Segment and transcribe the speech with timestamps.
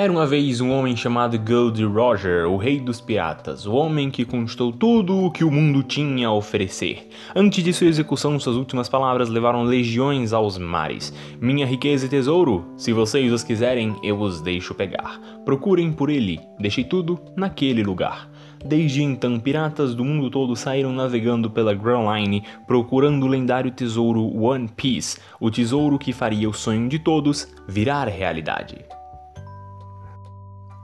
[0.00, 4.24] Era uma vez um homem chamado Gold Roger, o rei dos piratas, o homem que
[4.24, 7.10] conquistou tudo o que o mundo tinha a oferecer.
[7.36, 11.12] Antes de sua execução, suas últimas palavras levaram legiões aos mares.
[11.38, 15.20] Minha riqueza e tesouro, se vocês os quiserem, eu os deixo pegar.
[15.44, 18.30] Procurem por ele, deixei tudo naquele lugar.
[18.64, 24.34] Desde então, piratas do mundo todo saíram navegando pela Grand Line procurando o lendário tesouro
[24.34, 28.78] One Piece, o tesouro que faria o sonho de todos virar realidade.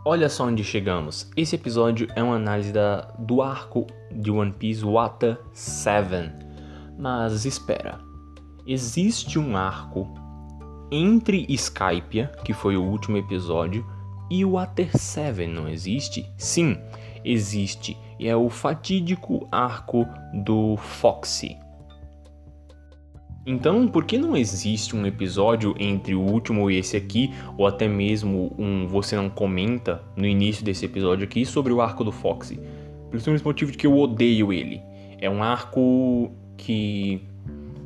[0.09, 1.29] Olha só onde chegamos.
[1.37, 6.31] Esse episódio é uma análise da, do arco de One Piece Water 7.
[6.97, 7.99] Mas espera.
[8.65, 10.07] Existe um arco
[10.93, 13.85] entre Skypia, que foi o último episódio,
[14.31, 16.25] e o Water 7, não existe?
[16.39, 16.79] Sim,
[17.25, 17.99] existe.
[18.17, 21.59] E é o fatídico arco do Foxy.
[23.47, 27.87] Então, por que não existe um episódio entre o último e esse aqui, ou até
[27.87, 32.59] mesmo um você não comenta no início desse episódio aqui sobre o arco do Foxy?
[33.09, 34.83] Pelo simples motivo de que eu odeio ele.
[35.21, 37.23] É um arco que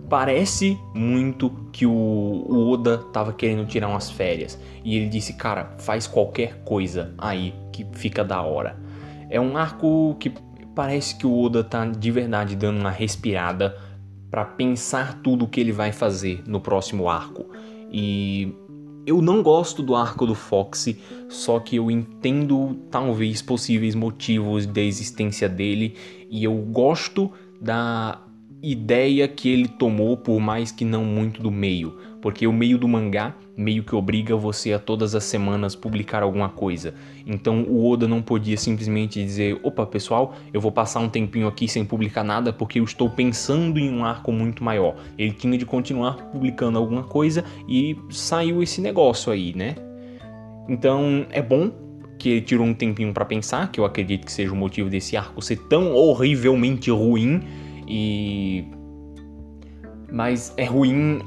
[0.09, 4.59] parece muito que o, Oda tava querendo tirar umas férias.
[4.83, 8.77] E ele disse, cara, faz qualquer coisa aí que fica da hora.
[9.29, 10.33] É um arco que
[10.75, 13.77] parece que o Oda tá de verdade dando uma respirada
[14.31, 17.47] para pensar tudo o que ele vai fazer no próximo arco.
[17.91, 18.55] E
[19.07, 24.81] eu não gosto do arco do Foxy, só que eu entendo talvez possíveis motivos da
[24.81, 25.95] existência dele
[26.31, 28.21] e eu gosto da
[28.63, 32.87] ideia que ele tomou, por mais que não muito do meio, porque o meio do
[32.87, 36.95] mangá meio que obriga você a todas as semanas publicar alguma coisa.
[37.27, 41.69] Então o Oda não podia simplesmente dizer: opa, pessoal, eu vou passar um tempinho aqui
[41.69, 44.97] sem publicar nada porque eu estou pensando em um arco muito maior.
[45.19, 49.75] Ele tinha de continuar publicando alguma coisa e saiu esse negócio aí, né?
[50.67, 51.71] Então é bom
[52.19, 55.17] que ele tirou um tempinho para pensar, que eu acredito que seja o motivo desse
[55.17, 57.43] arco ser tão horrivelmente ruim
[57.87, 58.65] e
[60.13, 61.21] mas é ruim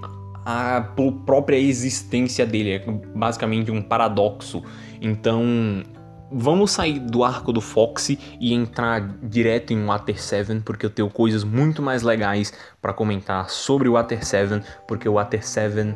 [0.46, 0.82] a
[1.26, 4.64] própria existência dele, é basicamente um paradoxo.
[5.02, 5.84] Então,
[6.32, 11.10] vamos sair do arco do Foxy e entrar direto em Water 7, porque eu tenho
[11.10, 15.96] coisas muito mais legais para comentar sobre o Water 7, porque o Water 7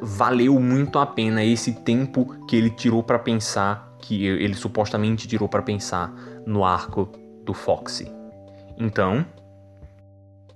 [0.00, 5.48] valeu muito a pena esse tempo que ele tirou para pensar, que ele supostamente tirou
[5.48, 6.12] para pensar
[6.46, 7.10] no arco
[7.44, 8.10] do Foxy.
[8.78, 9.24] Então,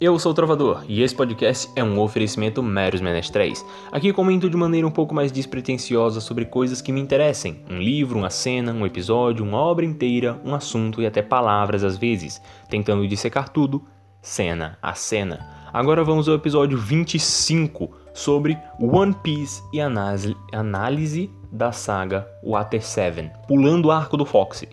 [0.00, 3.64] eu sou o Trovador e esse podcast é um oferecimento Meros Menestréis.
[3.92, 8.18] Aqui comento de maneira um pouco mais despretensiosa sobre coisas que me interessem: um livro,
[8.18, 13.06] uma cena, um episódio, uma obra inteira, um assunto e até palavras às vezes, tentando
[13.06, 13.84] dissecar tudo,
[14.20, 15.48] cena a cena.
[15.72, 23.86] Agora vamos ao episódio 25 sobre One Piece e análise, da saga Water 7, pulando
[23.86, 24.68] o arco do Foxy.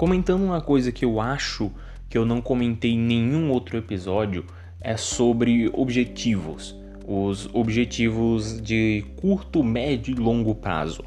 [0.00, 1.70] Comentando uma coisa que eu acho
[2.08, 4.46] que eu não comentei em nenhum outro episódio
[4.80, 6.74] é sobre objetivos.
[7.06, 11.04] Os objetivos de curto, médio e longo prazo.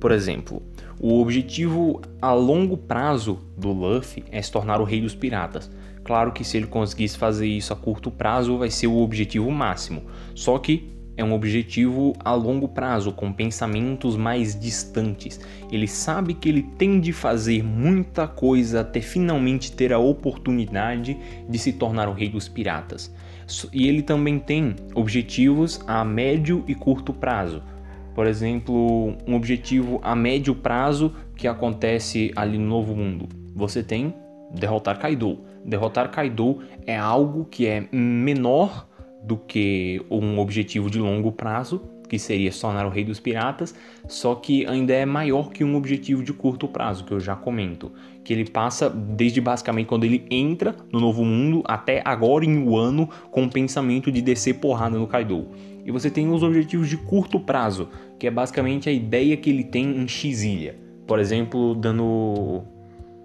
[0.00, 0.62] Por exemplo,
[0.98, 5.70] o objetivo a longo prazo do Luffy é se tornar o rei dos piratas.
[6.02, 10.04] Claro que se ele conseguisse fazer isso a curto prazo vai ser o objetivo máximo.
[10.34, 15.40] Só que é um objetivo a longo prazo, com pensamentos mais distantes.
[15.70, 21.58] Ele sabe que ele tem de fazer muita coisa até finalmente ter a oportunidade de
[21.58, 23.14] se tornar o rei dos piratas.
[23.72, 27.62] E ele também tem objetivos a médio e curto prazo.
[28.14, 33.28] Por exemplo, um objetivo a médio prazo que acontece ali no Novo Mundo.
[33.54, 34.14] Você tem
[34.54, 35.38] derrotar Kaido.
[35.64, 38.88] Derrotar Kaido é algo que é menor
[39.22, 43.72] do que um objetivo de longo prazo, que seria se tornar o rei dos piratas,
[44.08, 47.92] só que ainda é maior que um objetivo de curto prazo, que eu já comento,
[48.24, 52.76] que ele passa desde basicamente quando ele entra no novo mundo até agora em um
[52.76, 55.46] ano com o pensamento de descer porrada no Kaido.
[55.86, 59.64] E você tem os objetivos de curto prazo, que é basicamente a ideia que ele
[59.64, 60.76] tem em X-Ilha.
[61.06, 62.62] Por exemplo, dando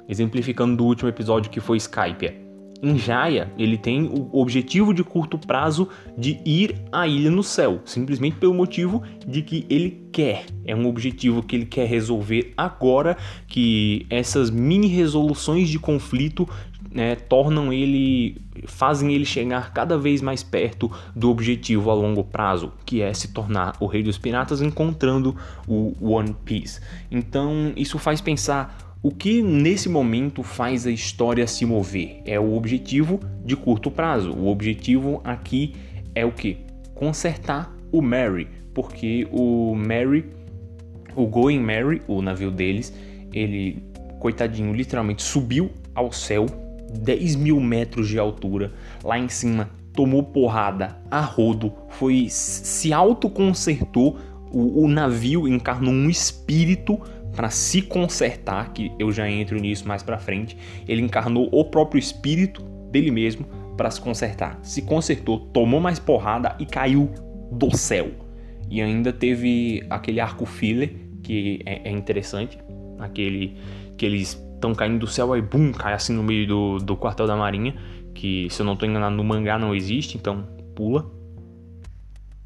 [0.08, 2.45] exemplificando do último episódio que foi Skype
[2.86, 7.82] em Jaya, ele tem o objetivo de curto prazo de ir à ilha no céu,
[7.84, 10.46] simplesmente pelo motivo de que ele quer.
[10.64, 13.18] É um objetivo que ele quer resolver agora,
[13.48, 16.48] que essas mini resoluções de conflito
[16.92, 22.72] né, tornam ele, fazem ele chegar cada vez mais perto do objetivo a longo prazo,
[22.86, 25.36] que é se tornar o rei dos piratas encontrando
[25.68, 26.80] o One Piece.
[27.10, 32.56] Então isso faz pensar O que nesse momento faz a história se mover é o
[32.56, 34.32] objetivo de curto prazo.
[34.32, 35.76] O objetivo aqui
[36.16, 36.58] é o que?
[36.96, 40.26] Consertar o Mary, porque o Mary,
[41.16, 42.92] o Going Mary, o navio deles,
[43.32, 43.84] ele,
[44.20, 46.48] coitadinho, literalmente subiu ao céu,
[47.00, 48.74] 10 mil metros de altura,
[49.04, 54.18] lá em cima tomou porrada a rodo, foi se autoconsertou,
[54.52, 57.00] o, o navio encarnou um espírito
[57.36, 60.58] para se consertar, que eu já entro nisso mais para frente.
[60.88, 63.46] Ele encarnou o próprio espírito dele mesmo
[63.76, 64.60] para se consertar.
[64.64, 67.12] Se consertou, tomou mais porrada e caiu
[67.52, 68.12] do céu.
[68.70, 72.58] E ainda teve aquele arco filler que é, é interessante,
[73.00, 73.58] aquele
[73.98, 77.28] que eles estão caindo do céu aí bum, cai assim no meio do, do quartel
[77.28, 77.76] da marinha,
[78.14, 81.12] que se eu não estou enganado no mangá não existe, então pula.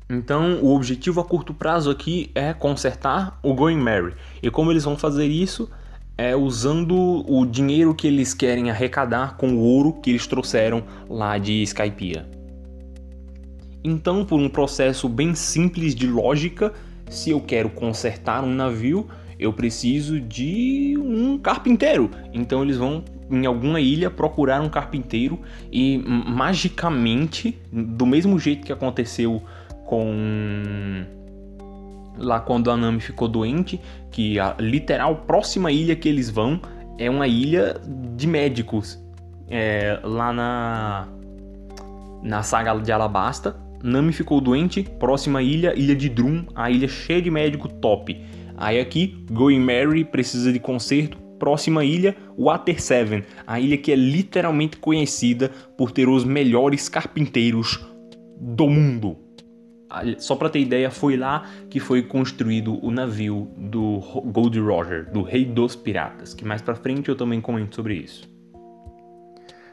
[0.10, 4.16] Então, o objetivo a curto prazo aqui é consertar o Going Merry.
[4.42, 5.70] E como eles vão fazer isso?
[6.18, 11.38] É usando o dinheiro que eles querem arrecadar com o ouro que eles trouxeram lá
[11.38, 12.28] de Skypiea.
[13.84, 16.74] Então, por um processo bem simples de lógica,
[17.08, 19.08] se eu quero consertar um navio,
[19.40, 22.12] eu preciso de um carpinteiro.
[22.34, 25.40] Então eles vão em alguma ilha procurar um carpinteiro
[25.72, 29.42] e magicamente, do mesmo jeito que aconteceu
[29.90, 31.04] com
[32.16, 33.82] lá quando a Nami ficou doente,
[34.12, 36.62] que a literal próxima ilha que eles vão
[37.00, 37.76] é uma ilha
[38.16, 39.04] de médicos.
[39.50, 41.08] É, lá na
[42.22, 47.22] na saga de Alabasta, Nami ficou doente, próxima ilha, ilha de Drum, a ilha cheia
[47.22, 48.22] de médico top.
[48.58, 53.96] Aí aqui, Going Mary precisa de conserto, próxima ilha, Water Seven, a ilha que é
[53.96, 57.80] literalmente conhecida por ter os melhores carpinteiros
[58.40, 59.29] do mundo.
[60.20, 65.24] Só para ter ideia, foi lá que foi construído o navio do Gold Roger, do
[65.24, 68.30] Rei dos Piratas, que mais para frente eu também comento sobre isso.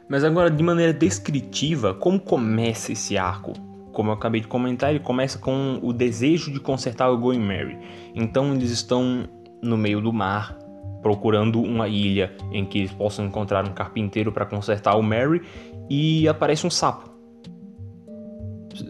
[0.08, 3.52] Mas agora, de maneira descritiva, como começa esse arco?
[3.92, 7.76] Como eu acabei de comentar, ele começa com o desejo de consertar o Going Mary.
[8.14, 9.28] Então eles estão
[9.62, 10.56] no meio do mar,
[11.02, 15.42] procurando uma ilha em que eles possam encontrar um carpinteiro para consertar o Mary
[15.90, 17.10] e aparece um sapo.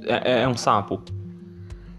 [0.06, 1.02] É, é, um sapo.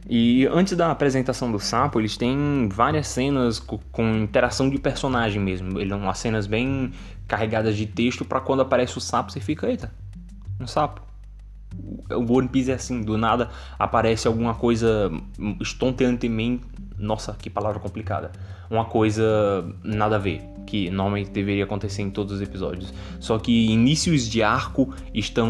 [0.09, 5.41] E antes da apresentação do sapo, eles têm várias cenas com, com interação de personagem
[5.41, 5.79] mesmo.
[5.79, 6.93] Ele umas cenas bem
[7.27, 9.91] carregadas de texto para quando aparece o sapo você fica, eita,
[10.59, 11.06] um sapo.
[12.09, 15.11] O One Piece é assim, do nada aparece alguma coisa
[15.59, 16.63] estonteantemente.
[16.97, 18.31] Nossa, que palavra complicada.
[18.69, 19.23] Uma coisa
[19.83, 22.93] nada a ver que normalmente deveria acontecer em todos os episódios.
[23.19, 25.49] Só que inícios de arco estão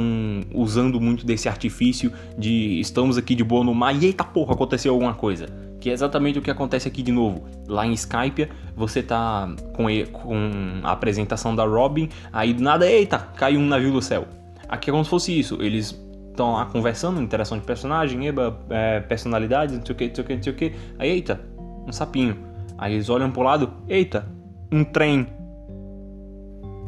[0.54, 4.94] usando muito desse artifício de estamos aqui de boa no mar e eita porra, aconteceu
[4.94, 5.48] alguma coisa.
[5.80, 7.46] Que é exatamente o que acontece aqui de novo.
[7.68, 13.18] Lá em Skype, você tá com, com a apresentação da Robin, aí do nada, eita,
[13.18, 14.28] caiu um navio do céu.
[14.70, 15.58] Aqui é como se fosse isso.
[15.62, 16.07] Eles
[16.38, 20.24] estão lá conversando, interação de personagem, eba, é, personalidades, não sei o que, não sei
[20.24, 20.74] o que, não sei o que.
[21.00, 21.42] Aí, eita,
[21.88, 22.38] um sapinho.
[22.78, 24.28] Aí eles olham pro lado, eita,
[24.72, 25.28] um trem.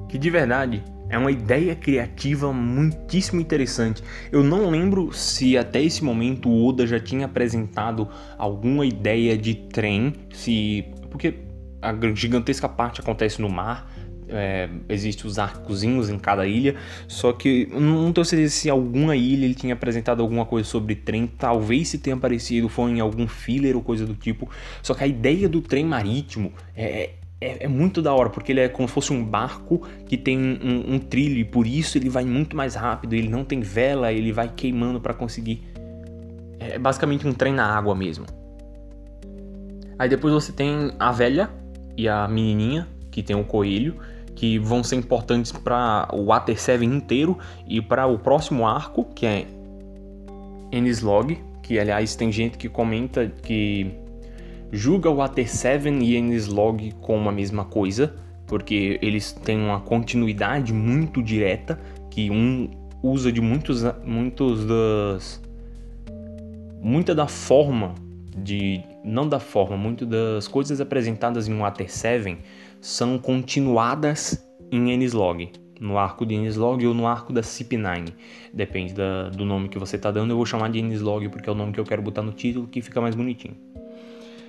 [0.07, 4.03] Que de verdade é uma ideia criativa muitíssimo interessante.
[4.31, 8.07] Eu não lembro se até esse momento o Oda já tinha apresentado
[8.37, 11.33] alguma ideia de trem, se porque
[11.81, 13.91] a gigantesca parte acontece no mar.
[14.31, 16.75] É, Existem os arcozinhos em cada ilha,
[17.07, 21.27] só que não tenho certeza se alguma ilha ele tinha apresentado alguma coisa sobre trem,
[21.27, 24.49] talvez se tenha aparecido, foi em algum filler ou coisa do tipo.
[24.81, 28.59] Só que a ideia do trem marítimo é, é, é, muito da hora, porque ele
[28.59, 32.09] é como se fosse um barco que tem um, um, trilho e por isso ele
[32.09, 33.13] vai muito mais rápido.
[33.13, 35.63] Ele não tem vela, ele vai queimando para conseguir.
[36.59, 38.25] É basicamente um trem na água mesmo.
[39.97, 41.49] Aí depois você tem a velha
[41.95, 43.95] e a menininha, que tem o coelho,
[44.39, 49.25] que vão ser importantes para o Water 7 inteiro e para o próximo arco, que
[49.25, 49.45] é
[50.71, 53.91] Enislog, que aliás tem gente que comenta que
[54.71, 58.15] julga o AT7 e Enislog como a mesma coisa,
[58.47, 61.77] porque eles têm uma continuidade muito direta,
[62.09, 62.71] que um
[63.03, 65.41] usa de muitos, muitos das...
[66.81, 67.93] muita da forma
[68.37, 68.81] de...
[69.03, 72.37] não da forma, muito das coisas apresentadas em um AT7
[72.81, 78.13] são continuadas em Enislog no arco de Enislog ou no arco da CP9.
[78.53, 80.31] Depende da, do nome que você está dando.
[80.31, 82.67] Eu vou chamar de Enislog porque é o nome que eu quero botar no título
[82.67, 83.55] que fica mais bonitinho.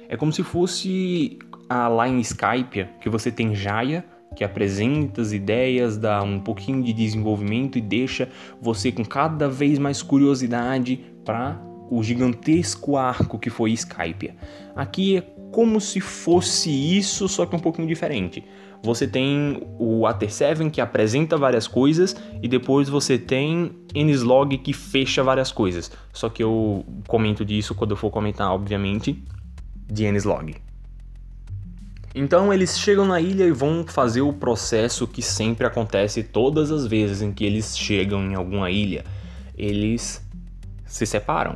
[0.08, 5.32] É como se fosse a lá em Skype, que você tem Jaya, que apresenta as
[5.32, 8.28] ideias, dá um pouquinho de desenvolvimento e deixa
[8.60, 14.32] você com cada vez mais curiosidade para o gigantesco arco que foi Skype.
[14.74, 18.44] Aqui é como se fosse isso, só que um pouquinho diferente.
[18.82, 25.22] Você tem o Ater7 que apresenta várias coisas e depois você tem Nslog que fecha
[25.22, 25.92] várias coisas.
[26.12, 29.22] Só que eu comento disso quando eu for comentar, obviamente,
[29.86, 30.56] de Nslog.
[32.14, 36.86] Então eles chegam na ilha e vão fazer o processo que sempre acontece todas as
[36.86, 39.04] vezes em que eles chegam em alguma ilha.
[39.56, 40.26] Eles
[40.90, 41.54] se separam.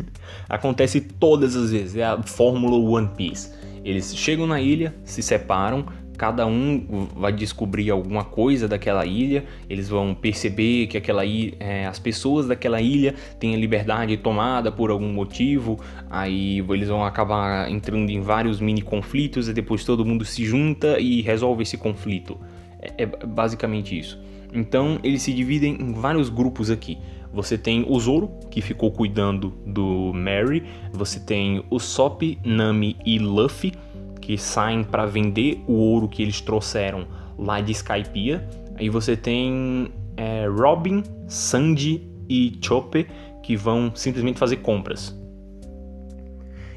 [0.48, 3.50] acontece todas as vezes, é a fórmula One Piece.
[3.82, 5.86] Eles chegam na ilha, se separam,
[6.16, 11.86] cada um vai descobrir alguma coisa daquela ilha, eles vão perceber que aquela ilha, é,
[11.86, 17.70] as pessoas daquela ilha têm a liberdade tomada por algum motivo, aí eles vão acabar
[17.70, 22.38] entrando em vários mini conflitos e depois todo mundo se junta e resolve esse conflito.
[22.78, 24.22] É, é basicamente isso.
[24.52, 26.98] Então eles se dividem em vários grupos aqui.
[27.34, 30.62] Você tem o Zoro, que ficou cuidando do Mary,
[30.92, 33.72] você tem o Sop, Nami e Luffy,
[34.20, 38.48] que saem para vender o ouro que eles trouxeram lá de Skypiea.
[38.76, 43.08] Aí você tem é, Robin, Sandy e Chopper
[43.42, 45.14] que vão simplesmente fazer compras.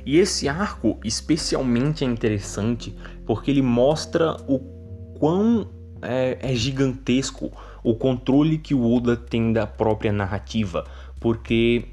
[0.03, 2.95] E esse arco especialmente é interessante
[3.25, 4.57] porque ele mostra o
[5.19, 5.69] quão
[6.01, 7.51] é, é gigantesco
[7.89, 10.83] o controle que o Oda tem da própria narrativa,
[11.21, 11.85] porque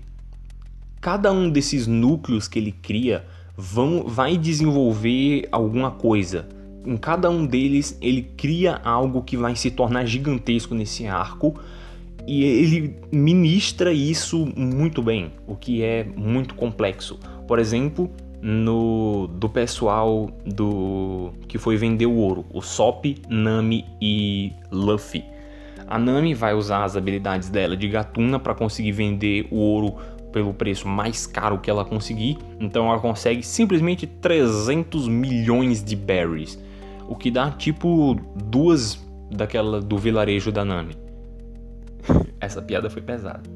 [1.01, 3.25] cada um desses núcleos que ele cria
[3.57, 6.49] vão, vai desenvolver alguma coisa.
[6.85, 11.55] Em cada um deles, ele cria algo que vai se tornar gigantesco nesse arco
[12.27, 17.21] e ele ministra isso muito bem, o que é muito complexo.
[17.47, 18.11] Por exemplo,
[18.43, 25.34] no do pessoal do que foi vender o ouro, o Sop, Nami e Luffy.
[25.87, 29.97] A Nami vai usar as habilidades dela de gatuna para conseguir vender o ouro
[30.33, 36.59] pelo preço mais caro que ela conseguir, então ela consegue simplesmente 300 milhões de berries,
[37.09, 39.01] o que dá tipo duas
[39.31, 40.97] daquela do vilarejo da Nami.
[42.41, 43.49] Essa piada foi pesada,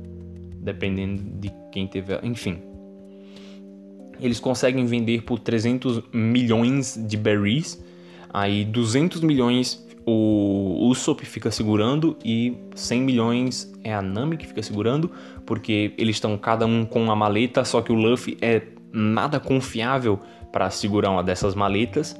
[0.60, 2.62] dependendo de quem teve, enfim.
[4.20, 7.82] Eles conseguem vender por 300 milhões de berries,
[8.32, 14.62] aí 200 milhões o Usopp fica segurando e 100 milhões é a Nami que fica
[14.62, 15.10] segurando,
[15.44, 20.18] porque eles estão cada um com uma maleta, só que o Luffy é nada confiável
[20.50, 22.16] para segurar uma dessas maletas.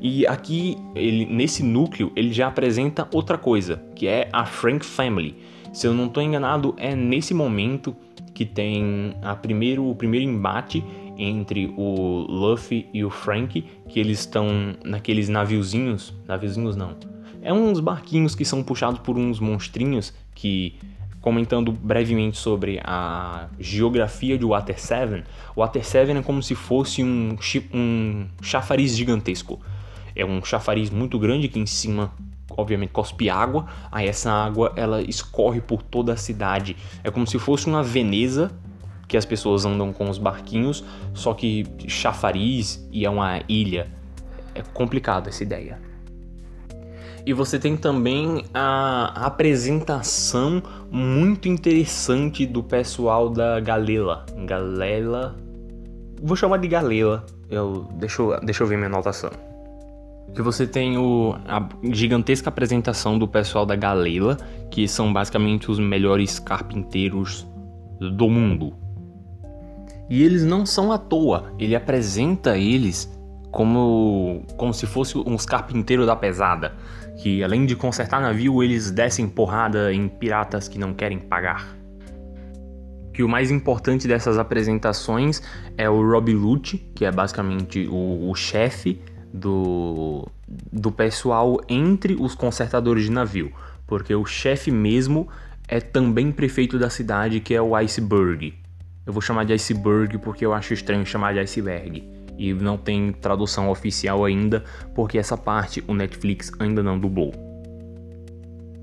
[0.00, 5.36] E aqui, ele, nesse núcleo, ele já apresenta outra coisa, que é a Frank Family.
[5.72, 7.94] Se eu não estou enganado, é nesse momento
[8.32, 10.84] que tem a primeiro, o primeiro embate
[11.22, 16.96] entre o Luffy e o Frank, que eles estão naqueles naviozinhos, naviozinhos não,
[17.42, 20.74] é uns barquinhos que são puxados por uns monstrinhos que
[21.20, 25.24] comentando brevemente sobre a geografia de Water 7,
[25.54, 27.36] o Water 7 é como se fosse um,
[27.74, 29.60] um chafariz gigantesco.
[30.16, 32.12] É um chafariz muito grande que em cima
[32.56, 36.76] obviamente cospe água, aí essa água ela escorre por toda a cidade.
[37.04, 38.50] É como se fosse uma Veneza
[39.10, 43.88] que as pessoas andam com os barquinhos, só que chafariz e é uma ilha.
[44.54, 45.80] É complicado essa ideia.
[47.26, 50.62] E você tem também a apresentação
[50.92, 54.24] muito interessante do pessoal da Galela.
[54.46, 55.36] Galela.
[56.22, 57.26] Vou chamar de Galela.
[57.50, 59.30] Eu, deixa, eu, deixa eu ver minha anotação.
[60.32, 64.36] Que você tem o, a gigantesca apresentação do pessoal da Galela,
[64.70, 67.44] que são basicamente os melhores carpinteiros
[67.98, 68.72] do mundo.
[70.10, 73.08] E eles não são à toa, ele apresenta eles
[73.52, 76.74] como, como se fossem uns carpinteiros da pesada,
[77.22, 81.76] que além de consertar navio, eles descem porrada em piratas que não querem pagar.
[83.12, 85.42] Que o mais importante dessas apresentações
[85.78, 89.00] é o Rob Lute, que é basicamente o, o chefe
[89.32, 90.26] do,
[90.72, 93.52] do pessoal entre os consertadores de navio,
[93.86, 95.28] porque o chefe mesmo
[95.68, 98.59] é também prefeito da cidade, que é o Iceberg.
[99.10, 102.08] Eu vou chamar de iceberg porque eu acho estranho chamar de iceberg.
[102.38, 104.62] E não tem tradução oficial ainda,
[104.94, 107.32] porque essa parte o Netflix ainda não dublou.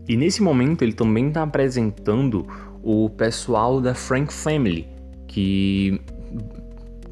[0.06, 2.46] E nesse momento ele também está apresentando
[2.84, 4.86] o pessoal da Frank Family,
[5.30, 6.02] que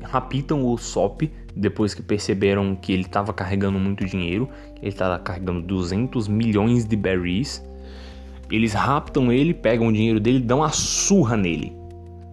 [0.04, 1.22] raptam o Sop
[1.56, 4.50] depois que perceberam que ele estava carregando muito dinheiro,
[4.82, 7.66] ele estava carregando 200 milhões de berries.
[8.52, 11.85] Eles raptam ele, pegam o dinheiro dele, dão a surra nele.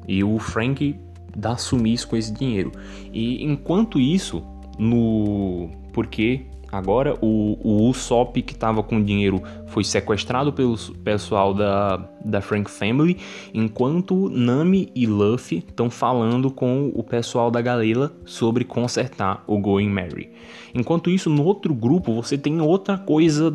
[0.07, 0.99] E o Frank
[1.37, 2.73] dá sumiço com esse dinheiro.
[3.13, 4.43] E enquanto isso,
[4.79, 12.09] no porque Agora o, o Usopp que estava com dinheiro foi sequestrado pelo pessoal da,
[12.25, 13.19] da Frank Family,
[13.53, 19.91] enquanto Nami e Luffy estão falando com o pessoal da galera sobre consertar o Going
[19.91, 20.33] Merry.
[20.75, 23.55] Enquanto isso, no outro grupo você tem outra coisa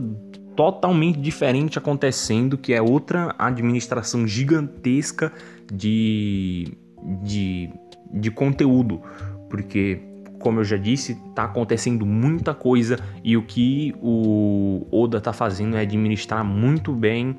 [0.56, 5.34] totalmente diferente acontecendo, que é outra administração gigantesca
[5.72, 6.78] de,
[7.24, 7.70] de,
[8.12, 9.02] de conteúdo,
[9.50, 10.02] porque
[10.40, 15.76] como eu já disse, está acontecendo muita coisa e o que o Oda está fazendo
[15.76, 17.38] é administrar muito bem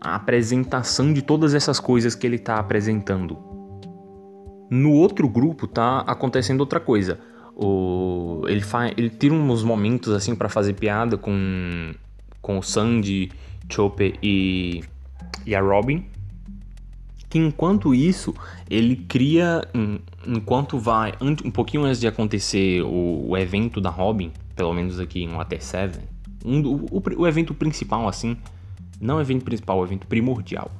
[0.00, 3.36] a apresentação de todas essas coisas que ele está apresentando.
[4.70, 7.18] No outro grupo tá acontecendo outra coisa.
[7.56, 11.92] O, ele, faz, ele tira uns momentos assim para fazer piada com,
[12.40, 13.32] com o Sandy,
[13.68, 14.84] Chopper e,
[15.44, 16.04] e a Robin
[17.28, 18.34] que enquanto isso
[18.70, 19.68] ele cria
[20.26, 25.22] enquanto vai um pouquinho antes de acontecer o, o evento da Robin pelo menos aqui
[25.22, 25.98] em Water 7
[26.44, 28.36] um, o, o, evento principal assim
[29.00, 30.70] não o evento principal o evento primordial.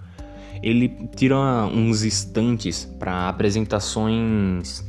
[0.61, 1.37] Ele tira
[1.67, 4.85] uns instantes para apresentações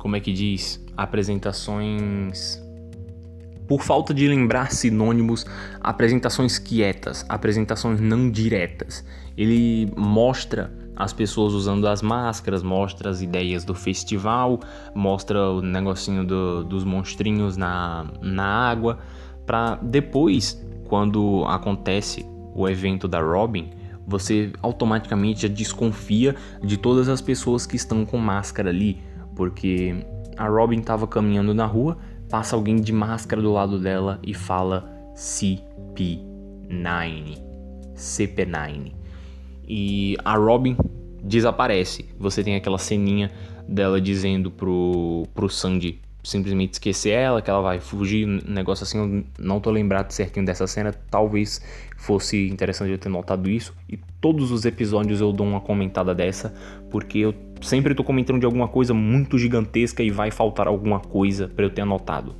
[0.00, 0.82] como é que diz?
[0.96, 2.59] Apresentações
[3.70, 5.46] por falta de lembrar sinônimos,
[5.80, 9.04] apresentações quietas, apresentações não diretas.
[9.38, 14.58] Ele mostra as pessoas usando as máscaras, mostra as ideias do festival,
[14.92, 18.98] mostra o negocinho do, dos monstrinhos na, na água,
[19.46, 23.70] para depois, quando acontece o evento da Robin,
[24.04, 29.00] você automaticamente já desconfia de todas as pessoas que estão com máscara ali,
[29.36, 29.94] porque
[30.36, 31.96] a Robin estava caminhando na rua
[32.30, 37.38] passa alguém de máscara do lado dela e fala CP9.
[37.94, 38.92] CP9.
[39.68, 40.76] E a Robin
[41.22, 42.08] desaparece.
[42.18, 43.30] Você tem aquela ceninha
[43.68, 48.98] dela dizendo pro, pro Sandy simplesmente esquecer ela, que ela vai fugir, um negócio assim,
[48.98, 51.60] eu não tô lembrado certinho dessa cena, talvez
[51.96, 56.54] fosse interessante eu ter notado isso, e todos os episódios eu dou uma comentada dessa,
[56.90, 61.48] porque eu sempre tô comentando de alguma coisa muito gigantesca e vai faltar alguma coisa
[61.48, 62.34] para eu ter anotado.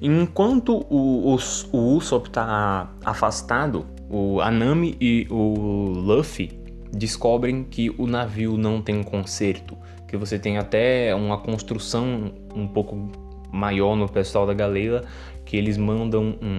[0.00, 1.38] Enquanto o, o,
[1.72, 6.50] o Usopp tá afastado, o Anami e o Luffy
[6.92, 13.10] descobrem que o navio não tem conserto que você tem até uma construção um pouco
[13.52, 15.04] maior no pessoal da galera,
[15.44, 16.58] que eles mandam um,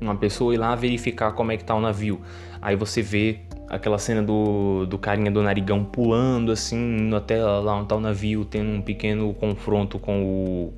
[0.00, 2.20] uma pessoa ir lá verificar como é que tá o navio.
[2.60, 7.74] Aí você vê aquela cena do, do carinha do narigão pulando assim, indo até lá
[7.74, 10.72] onde tá o navio, tendo um pequeno confronto com o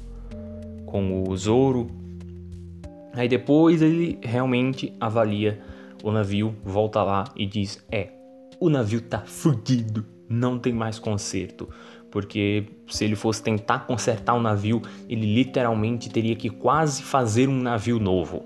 [0.86, 1.88] com o Zoro.
[3.12, 5.60] Aí depois ele realmente avalia
[6.02, 8.08] o navio, volta lá e diz: "É,
[8.58, 11.68] o navio tá fudido, não tem mais conserto
[12.10, 17.60] porque se ele fosse tentar consertar um navio, ele literalmente teria que quase fazer um
[17.60, 18.44] navio novo.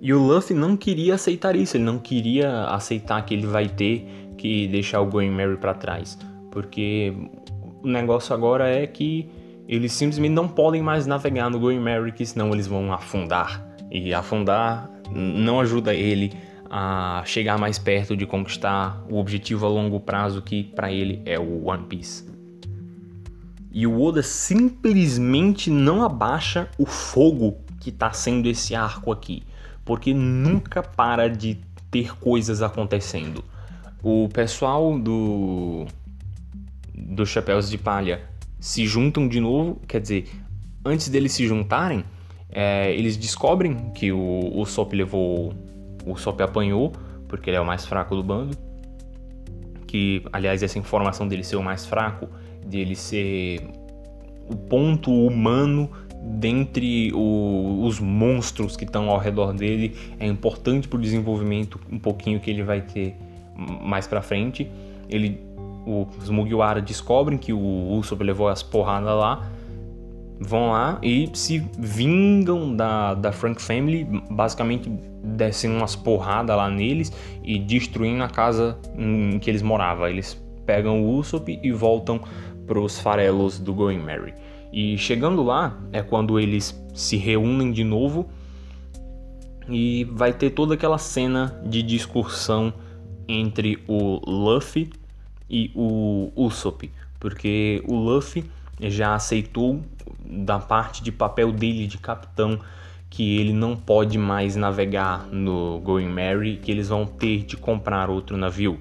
[0.00, 4.06] E o Luffy não queria aceitar isso, ele não queria aceitar que ele vai ter
[4.36, 6.16] que deixar o Going Merry para trás,
[6.52, 7.12] porque
[7.82, 9.28] o negócio agora é que
[9.68, 13.66] eles simplesmente não podem mais navegar no Going Merry, que senão eles vão afundar.
[13.90, 16.32] E afundar não ajuda ele
[16.70, 21.38] a chegar mais perto de conquistar o objetivo a longo prazo que para ele é
[21.38, 22.24] o One Piece.
[23.70, 29.42] E o Oda simplesmente não abaixa o fogo que está sendo esse arco aqui,
[29.88, 31.56] porque nunca para de
[31.90, 33.42] ter coisas acontecendo.
[34.02, 35.86] O pessoal do
[36.94, 38.20] dos chapéus de palha
[38.60, 40.28] se juntam de novo, quer dizer,
[40.84, 42.04] antes deles se juntarem,
[42.50, 45.54] é, eles descobrem que o, o Sop levou
[46.04, 46.92] o Sop apanhou,
[47.26, 48.54] porque ele é o mais fraco do bando.
[49.86, 52.28] Que, aliás, essa informação dele ser o mais fraco,
[52.66, 53.66] dele ser
[54.50, 55.90] o ponto humano
[56.28, 61.98] dentre o, os monstros que estão ao redor dele, é importante para o desenvolvimento um
[61.98, 63.16] pouquinho que ele vai ter
[63.82, 64.70] mais para frente.
[65.08, 65.40] Ele,
[65.86, 69.50] os Mugiwara descobrem que o Usopp levou as porradas lá
[70.40, 74.88] vão lá e se vingam da, da Frank Family, basicamente
[75.22, 77.12] descem umas porradas lá neles
[77.42, 80.06] e destruindo a casa em que eles moravam.
[80.06, 82.20] Eles pegam o Usopp e voltam
[82.66, 84.34] para os farelos do Going Mary.
[84.72, 88.28] E chegando lá é quando eles se reúnem de novo
[89.68, 92.72] e vai ter toda aquela cena de discussão
[93.28, 94.90] entre o Luffy
[95.48, 98.44] e o Usopp, porque o Luffy
[98.80, 99.82] já aceitou
[100.24, 102.58] da parte de papel dele de capitão
[103.10, 108.10] que ele não pode mais navegar no Going Mary, que eles vão ter de comprar
[108.10, 108.78] outro navio.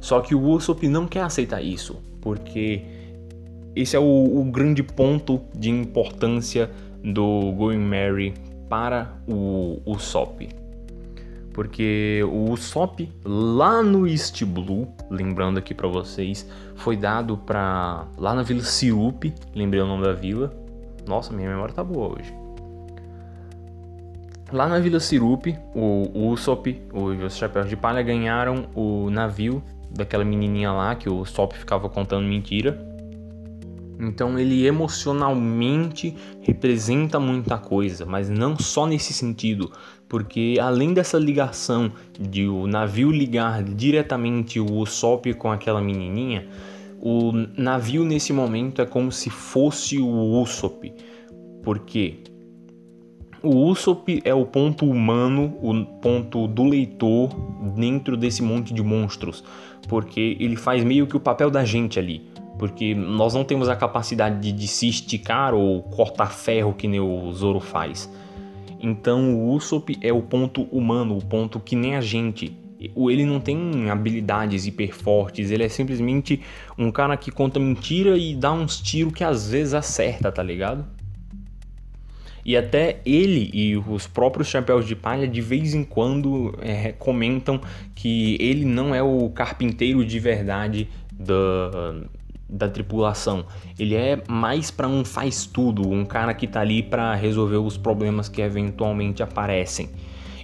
[0.00, 2.95] Só que o Usopp não quer aceitar isso, porque
[3.76, 6.70] esse é o, o grande ponto de importância
[7.04, 8.32] do Going Mary
[8.68, 10.48] para o Usopp.
[11.52, 18.34] Porque o Usopp lá no East Blue, lembrando aqui para vocês, foi dado para lá
[18.34, 20.52] na Vila Sirup, lembrei o nome da vila.
[21.06, 22.34] Nossa, minha memória tá boa hoje.
[24.52, 30.72] Lá na Vila Sirup, o Usopp, os Chapéus de Palha ganharam o navio daquela menininha
[30.72, 32.95] lá que o Usopp ficava contando mentira.
[33.98, 39.72] Então ele emocionalmente representa muita coisa, mas não só nesse sentido,
[40.08, 46.46] porque além dessa ligação de o navio ligar diretamente o Usopp com aquela menininha,
[47.00, 50.92] o navio nesse momento é como se fosse o Usopp,
[51.62, 52.18] porque
[53.42, 57.30] o Usopp é o ponto humano, o ponto do leitor
[57.74, 59.42] dentro desse monte de monstros,
[59.88, 63.76] porque ele faz meio que o papel da gente ali porque nós não temos a
[63.76, 68.10] capacidade de, de, se esticar ou cortar ferro que nem o Zoro faz.
[68.80, 72.56] Então o Usopp é o ponto humano, o ponto que nem a gente.
[72.78, 76.42] Ele não tem habilidades hiper fortes, ele é simplesmente
[76.76, 80.84] um cara que conta mentira e dá uns tiros que às vezes acerta, tá ligado?
[82.44, 87.60] E até ele e os próprios Chapéus de Palha de vez em quando é, comentam
[87.92, 91.94] que ele não é o carpinteiro de verdade da,
[92.48, 93.46] da tripulação.
[93.78, 97.76] Ele é mais para um faz tudo, um cara que tá ali para resolver os
[97.76, 99.90] problemas que eventualmente aparecem.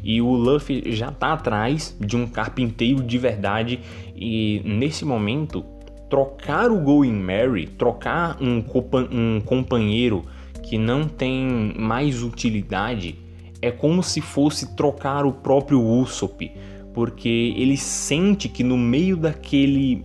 [0.03, 3.81] E o Luffy já tá atrás de um carpinteiro de verdade
[4.17, 5.65] e nesse momento
[6.11, 8.65] trocar o Going Mary, trocar um,
[9.11, 10.25] um companheiro
[10.63, 13.19] que não tem mais utilidade
[13.63, 16.51] é como se fosse trocar o próprio Usopp
[16.95, 20.05] porque ele sente que no meio daquele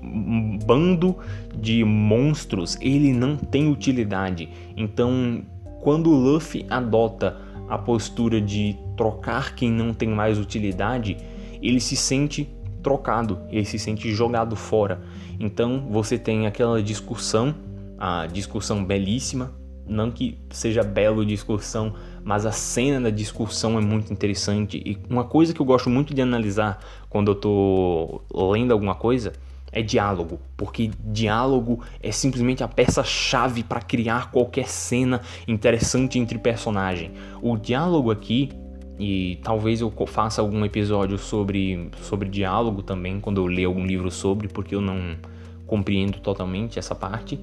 [0.65, 1.17] bando
[1.55, 4.49] de monstros ele não tem utilidade.
[4.75, 5.43] Então,
[5.81, 11.17] quando o Luffy adota a postura de trocar quem não tem mais utilidade,
[11.61, 12.49] ele se sente
[12.81, 15.01] trocado, ele se sente jogado fora.
[15.39, 17.53] Então, você tem aquela discussão,
[17.97, 19.53] a discussão belíssima,
[19.87, 21.93] não que seja belo discussão
[22.27, 24.83] mas a cena da discussão é muito interessante.
[24.85, 26.77] E uma coisa que eu gosto muito de analisar
[27.09, 29.31] quando eu tô lendo alguma coisa
[29.71, 37.11] é diálogo, porque diálogo é simplesmente a peça-chave para criar qualquer cena interessante entre personagem.
[37.41, 38.49] O diálogo aqui
[38.99, 44.11] e talvez eu faça algum episódio sobre, sobre diálogo também, quando eu ler algum livro
[44.11, 45.15] sobre, porque eu não
[45.65, 47.39] compreendo totalmente essa parte.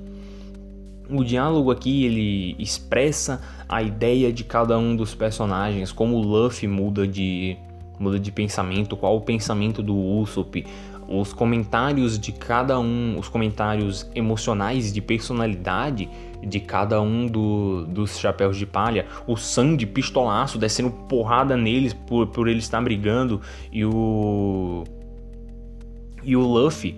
[1.11, 6.67] O diálogo aqui ele expressa a ideia de cada um dos personagens, como o Luffy
[6.67, 7.57] muda de
[7.99, 10.67] muda de pensamento, qual o pensamento do Usopp,
[11.09, 16.09] os comentários de cada um, os comentários emocionais de personalidade
[16.43, 22.27] de cada um do, dos chapéus de palha, o Sandy pistolaço descendo porrada neles por,
[22.29, 23.41] por eles estar brigando
[23.73, 24.85] e o
[26.23, 26.97] e o Luffy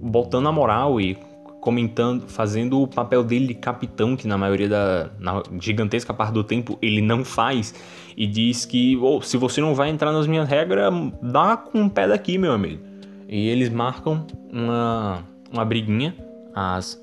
[0.00, 1.18] botando a moral e
[1.60, 6.42] comentando, fazendo o papel dele de capitão, que na maioria da na gigantesca parte do
[6.42, 7.74] tempo ele não faz,
[8.16, 10.92] e diz que oh, se você não vai entrar nas minhas regras,
[11.22, 12.82] dá com o pé daqui, meu amigo.
[13.28, 16.16] E eles marcam uma, uma briguinha,
[16.54, 17.00] as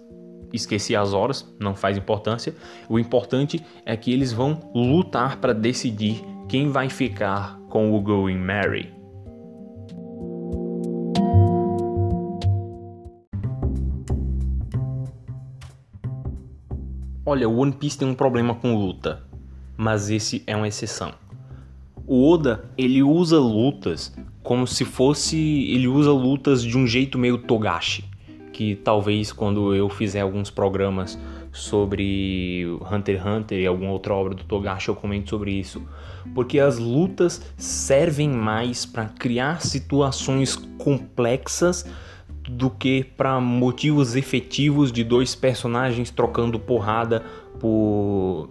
[0.51, 2.55] esqueci as horas, não faz importância.
[2.89, 8.37] O importante é que eles vão lutar para decidir quem vai ficar com o Going
[8.37, 8.96] Mary.
[17.29, 19.21] Olha, o One Piece tem um problema com luta,
[19.75, 21.11] mas esse é uma exceção.
[22.05, 25.35] O Oda, ele usa lutas como se fosse,
[25.69, 28.05] ele usa lutas de um jeito meio Togashi,
[28.53, 31.19] que talvez quando eu fizer alguns programas
[31.51, 35.85] sobre Hunter x Hunter e alguma outra obra do Togashi eu comente sobre isso,
[36.33, 41.85] porque as lutas servem mais para criar situações complexas
[42.49, 47.23] do que para motivos efetivos de dois personagens trocando porrada
[47.59, 48.49] por.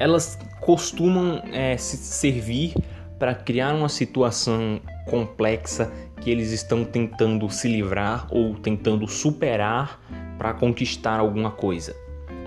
[0.00, 2.74] Elas costumam é, se servir
[3.18, 10.00] para criar uma situação complexa que eles estão tentando se livrar ou tentando superar
[10.38, 11.94] para conquistar alguma coisa.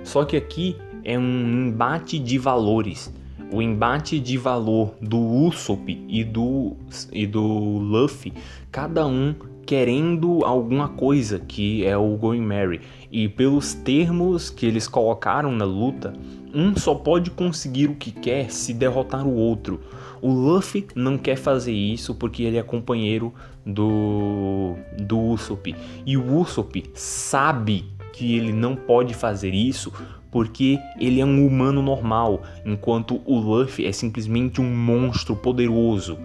[0.04, 3.14] Só que aqui é um embate de valores.
[3.52, 6.76] O embate de valor do Usopp e do,
[7.12, 8.34] e do Luffy
[8.72, 12.82] cada um querendo alguma coisa que é o Going Mary.
[13.12, 16.14] E pelos termos que eles colocaram na luta,
[16.54, 19.82] um só pode conseguir o que quer se derrotar o outro.
[20.22, 23.34] O Luffy não quer fazer isso porque ele é companheiro
[23.66, 25.76] do, do Usopp.
[26.06, 29.92] E o Usopp sabe que ele não pode fazer isso
[30.36, 36.20] porque ele é um humano normal, enquanto o Luffy é simplesmente um monstro poderoso.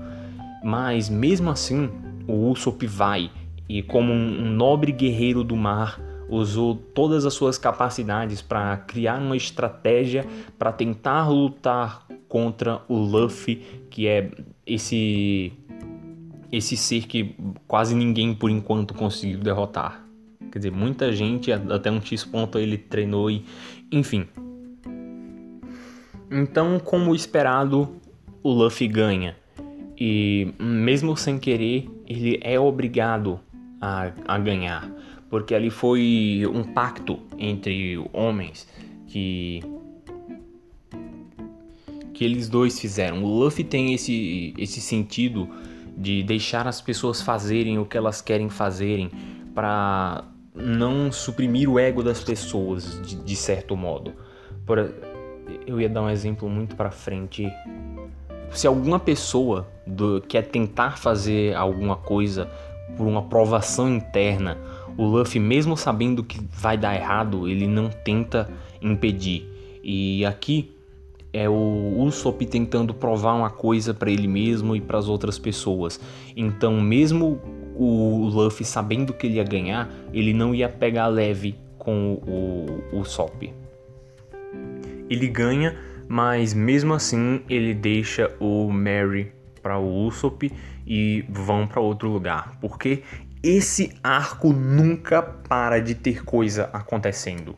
[0.65, 1.89] Mas mesmo assim,
[2.27, 3.31] o Usopp vai
[3.69, 9.37] e como um nobre guerreiro do mar, usou todas as suas capacidades para criar uma
[9.37, 10.27] estratégia
[10.59, 14.29] para tentar lutar contra o Luffy, que é
[14.67, 15.53] esse
[16.51, 17.37] esse ser que
[17.69, 20.05] quase ninguém por enquanto conseguiu derrotar.
[20.51, 23.45] Quer dizer, muita gente até um X ponto ele treinou e
[23.91, 24.27] enfim.
[26.31, 27.97] Então, como esperado,
[28.43, 29.37] o Luffy ganha.
[29.99, 33.41] E mesmo sem querer, ele é obrigado
[33.81, 34.91] a, a ganhar.
[35.29, 38.67] Porque ali foi um pacto entre homens
[39.07, 39.61] que
[42.21, 43.25] que eles dois fizeram.
[43.25, 45.49] O Luffy tem esse, esse sentido
[45.97, 49.11] de deixar as pessoas fazerem o que elas querem fazerem
[49.55, 50.25] para
[50.55, 54.13] não suprimir o ego das pessoas de, de certo modo.
[54.67, 54.93] Por,
[55.67, 57.51] eu ia dar um exemplo muito para frente.
[58.51, 62.51] Se alguma pessoa do, quer tentar fazer alguma coisa
[62.97, 64.59] por uma aprovação interna,
[64.97, 68.51] o Luffy, mesmo sabendo que vai dar errado, ele não tenta
[68.83, 69.49] impedir.
[69.83, 70.75] E aqui
[71.33, 76.01] é o Usopp tentando provar uma coisa para ele mesmo e para as outras pessoas.
[76.37, 77.41] Então, mesmo
[77.83, 83.51] o Luffy sabendo que ele ia ganhar, ele não ia pegar leve com o, Usopp.
[85.09, 85.75] Ele ganha,
[86.07, 90.53] mas mesmo assim ele deixa o Mary para o Usopp
[90.87, 93.03] e vão para outro lugar, porque
[93.43, 97.57] esse arco nunca para de ter coisa acontecendo.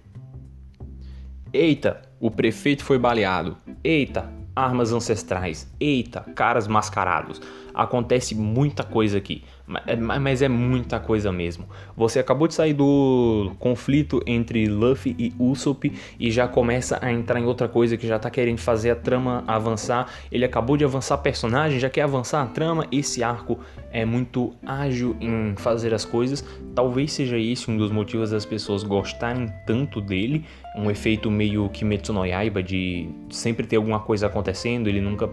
[1.53, 3.57] Eita, o prefeito foi baleado.
[3.83, 5.69] Eita, armas ancestrais.
[5.81, 7.43] Eita, caras mascarados.
[7.75, 9.43] Acontece muita coisa aqui.
[9.87, 11.67] É, mas é muita coisa mesmo.
[11.97, 17.41] Você acabou de sair do conflito entre Luffy e Usopp e já começa a entrar
[17.41, 20.09] em outra coisa que já tá querendo fazer a trama avançar.
[20.31, 22.87] Ele acabou de avançar personagem, já quer avançar a trama.
[22.91, 23.59] Esse arco
[23.91, 26.45] é muito ágil em fazer as coisas.
[26.75, 30.45] Talvez seja esse um dos motivos das pessoas gostarem tanto dele.
[30.77, 35.29] Um efeito meio Kimetsu no Yaiba de sempre ter alguma coisa acontecendo, ele nunca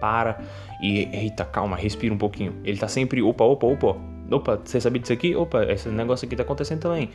[0.00, 0.40] para
[0.80, 2.54] e, eita, calma, respira um pouquinho.
[2.64, 3.96] Ele tá sempre, opa, opa, opa,
[4.30, 5.34] opa, você sabia disso aqui?
[5.34, 7.10] Opa, esse negócio aqui tá acontecendo também.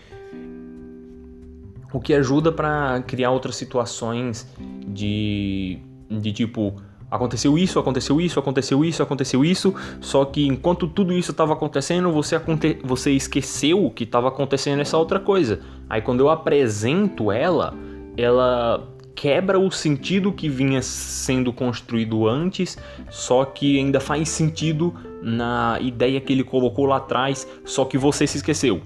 [1.91, 4.47] O que ajuda para criar outras situações
[4.87, 6.75] de, de tipo,
[7.09, 12.11] aconteceu isso, aconteceu isso, aconteceu isso, aconteceu isso, só que enquanto tudo isso estava acontecendo,
[12.11, 15.61] você, aconte você esqueceu que estava acontecendo essa outra coisa.
[15.89, 17.73] Aí quando eu apresento ela,
[18.17, 22.77] ela quebra o sentido que vinha sendo construído antes,
[23.09, 28.27] só que ainda faz sentido na ideia que ele colocou lá atrás, só que você
[28.27, 28.81] se esqueceu.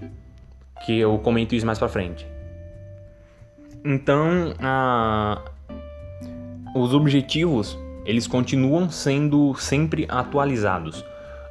[0.86, 2.26] Que eu comento isso mais pra frente.
[3.84, 5.42] Então, a...
[6.76, 11.04] os objetivos, eles continuam sendo sempre atualizados.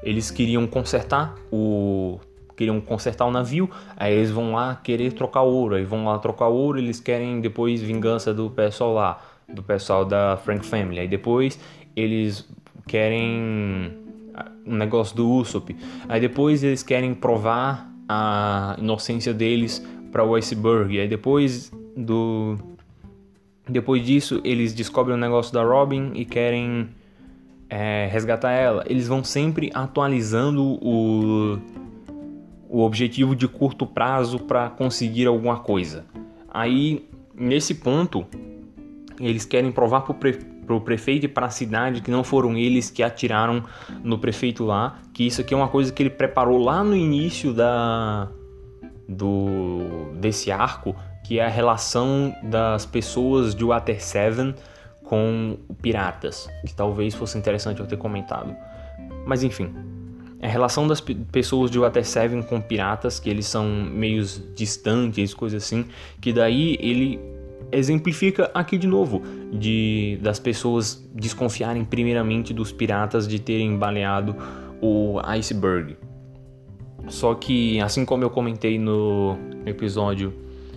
[0.02, 2.20] Eles queriam consertar o
[2.58, 6.48] queriam consertar o navio, aí eles vão lá querer trocar ouro, aí vão lá trocar
[6.48, 11.56] ouro, eles querem depois vingança do pessoal lá, do pessoal da Frank Family, aí depois
[11.94, 12.48] eles
[12.88, 13.96] querem
[14.66, 15.74] um negócio do Usopp,
[16.08, 22.58] aí depois eles querem provar a inocência deles para o iceberg, aí depois do
[23.68, 26.88] depois disso eles descobrem o negócio da Robin e querem
[27.68, 28.82] é, resgatar ela.
[28.86, 31.58] Eles vão sempre atualizando o
[32.68, 36.04] o objetivo de curto prazo para conseguir alguma coisa.
[36.48, 38.26] Aí, nesse ponto,
[39.20, 42.90] eles querem provar para o pre prefeito e para a cidade que não foram eles
[42.90, 43.64] que atiraram
[44.04, 47.54] no prefeito lá, que isso aqui é uma coisa que ele preparou lá no início
[47.54, 48.28] da
[49.08, 54.54] do desse arco, que é a relação das pessoas de Water Seven
[55.04, 58.54] com piratas, que talvez fosse interessante eu ter comentado.
[59.24, 59.74] Mas enfim,
[60.40, 65.64] a relação das pessoas de Water Seven com piratas, que eles são meios distantes, coisas
[65.64, 65.86] assim,
[66.20, 67.18] que daí ele
[67.70, 69.22] exemplifica aqui de novo
[69.52, 74.34] de das pessoas desconfiarem primeiramente dos piratas de terem baleado
[74.80, 75.96] o iceberg.
[77.08, 80.32] Só que assim como eu comentei no episódio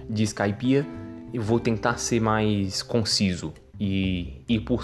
[0.10, 0.86] de Skypiea,
[1.34, 4.84] eu vou tentar ser mais conciso e ir por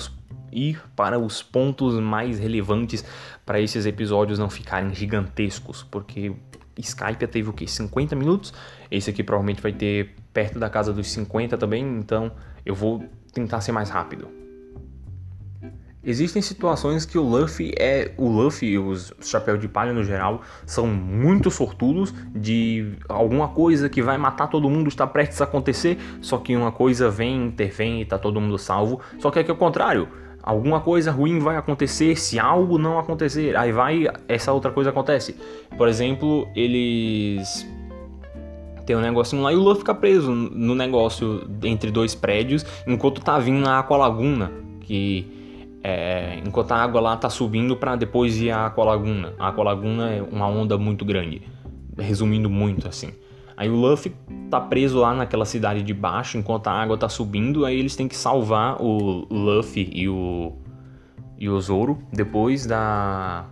[0.51, 3.03] ir para os pontos mais relevantes
[3.45, 6.33] para esses episódios não ficarem gigantescos, porque
[6.77, 8.53] Skype teve o que 50 minutos
[8.91, 12.31] Esse aqui provavelmente vai ter perto da casa dos 50 também, então
[12.65, 14.37] eu vou tentar ser mais rápido.
[16.03, 18.13] Existem situações que o Luffy é.
[18.15, 23.89] O Luffy e os Chapéu de Palha no geral são muito sortudos de alguma coisa
[23.89, 28.01] que vai matar todo mundo está prestes a acontecer, só que uma coisa vem, intervém
[28.01, 29.01] e tá todo mundo salvo.
[29.19, 30.07] Só que é que é o contrário.
[30.47, 33.53] Alguma coisa ruim vai acontecer se algo não acontecer.
[33.57, 35.35] Aí vai, essa outra coisa acontece.
[35.77, 37.67] Por exemplo, eles
[38.85, 43.19] tem um negocinho lá e o Luffy fica preso no negócio entre dois prédios enquanto
[43.19, 45.27] tá vindo a Aqualaguna, que
[45.83, 49.33] é, enquanto a água lá tá subindo para depois ir à Aqualaguna.
[49.37, 51.41] A Aqualaguna é uma onda muito grande,
[51.97, 53.11] resumindo muito assim.
[53.57, 54.15] Aí o Luffy
[54.49, 58.07] tá preso lá naquela cidade de baixo enquanto a água tá subindo, aí eles têm
[58.07, 60.53] que salvar o Luffy e o
[61.39, 63.45] e o Zoro depois da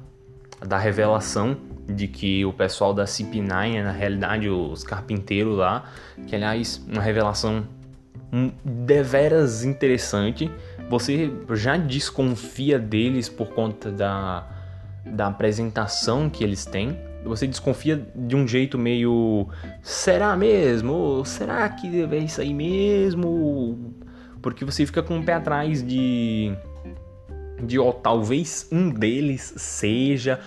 [0.65, 5.83] da revelação de que o pessoal da CP9 é na realidade os carpinteiros lá,
[6.27, 7.67] que aliás uma revelação
[8.63, 10.51] deveras interessante
[10.89, 14.47] você já desconfia deles por conta da,
[15.05, 16.97] da apresentação que eles têm.
[17.25, 19.47] Você desconfia de um jeito meio.
[19.81, 21.23] Será mesmo?
[21.25, 23.93] Será que é isso aí mesmo?
[24.41, 26.53] Porque você fica com o pé atrás de.
[27.63, 30.39] De, ó, talvez um deles seja.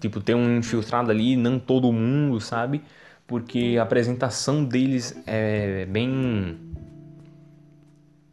[0.00, 2.82] Tipo, ter um infiltrado ali, não todo mundo, sabe?
[3.26, 6.58] Porque a apresentação deles é bem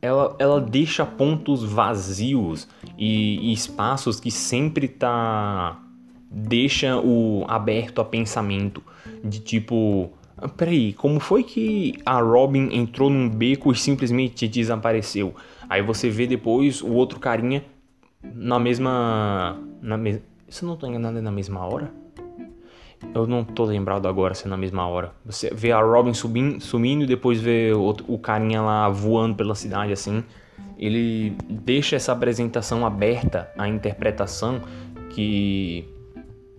[0.04, 5.82] ela, ela deixa pontos vazios e, e espaços que sempre tá
[6.34, 8.84] deixa o aberto a pensamento
[9.24, 15.36] de tipo ah, Peraí, como foi que a Robin entrou num beco e simplesmente desapareceu?
[15.70, 17.64] Aí você vê depois o outro carinha
[18.24, 19.60] na mesma.
[19.82, 20.22] Na me...
[20.50, 21.92] Se eu não tô enganado, é na mesma hora?
[23.14, 25.12] Eu não tô lembrado agora se é na mesma hora.
[25.26, 29.56] Você vê a Robin subindo, sumindo e depois vê o, o carinha lá voando pela
[29.56, 30.24] cidade assim.
[30.78, 34.62] Ele deixa essa apresentação aberta à interpretação
[35.12, 35.86] que.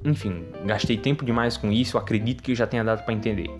[0.04, 3.50] Enfim, gastei tempo demais com isso, acredito que já tenha dado para entender.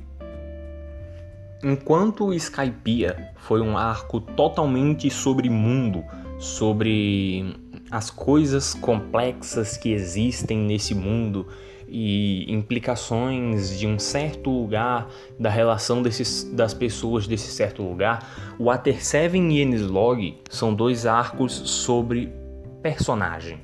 [1.63, 6.05] Enquanto Skypiea foi um arco totalmente sobre mundo,
[6.39, 7.57] sobre
[7.91, 11.47] as coisas complexas que existem nesse mundo
[11.89, 15.09] e implicações de um certo lugar,
[15.41, 20.75] da relação desses, das pessoas desse certo lugar, o Water 7 e Ennis Log são
[20.75, 22.31] dois arcos sobre
[22.83, 23.64] personagem.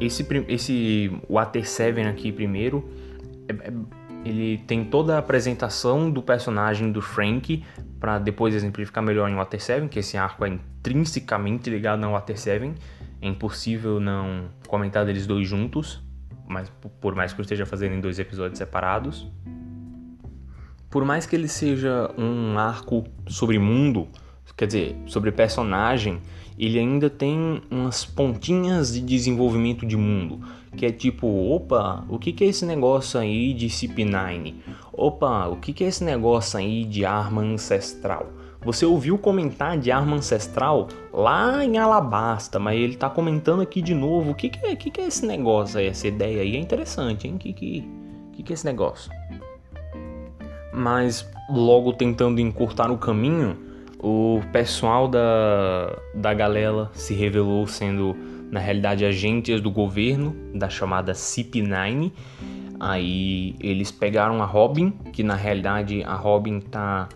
[0.00, 2.88] Esse, esse Water 7 aqui primeiro,
[3.48, 3.72] é, é,
[4.24, 7.62] ele tem toda a apresentação do personagem do Frank
[7.98, 12.38] para depois exemplificar melhor em Water 7, que esse arco é intrinsecamente ligado ao Water
[12.38, 12.72] 7.
[13.22, 16.02] É impossível não comentar deles dois juntos
[16.50, 16.68] mas
[17.00, 19.26] por mais que eu esteja fazendo em dois episódios separados.
[20.90, 24.08] Por mais que ele seja um arco sobre mundo,
[24.56, 26.20] quer dizer, sobre personagem,
[26.60, 30.40] ele ainda tem umas pontinhas de desenvolvimento de mundo,
[30.76, 34.56] que é tipo, opa, o que, que é esse negócio aí de CP9?
[34.92, 38.30] Opa, o que, que é esse negócio aí de arma ancestral?
[38.62, 43.94] Você ouviu comentar de arma ancestral lá em Alabasta, mas ele tá comentando aqui de
[43.94, 44.32] novo.
[44.32, 45.86] O que, que, é, que, que é esse negócio aí?
[45.86, 47.36] Essa ideia aí é interessante, hein?
[47.36, 47.88] O que, que,
[48.34, 49.10] que, que é esse negócio?
[50.74, 53.69] Mas logo tentando encurtar o caminho,
[54.02, 58.16] o pessoal da, da galera se revelou sendo,
[58.50, 62.10] na realidade, agentes do governo, da chamada CP9.
[62.78, 67.08] Aí eles pegaram a Robin, que na realidade a Robin tá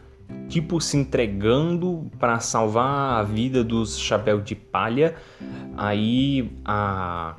[0.48, 5.14] tipo se entregando para salvar a vida dos chapéus de palha.
[5.76, 7.34] Aí a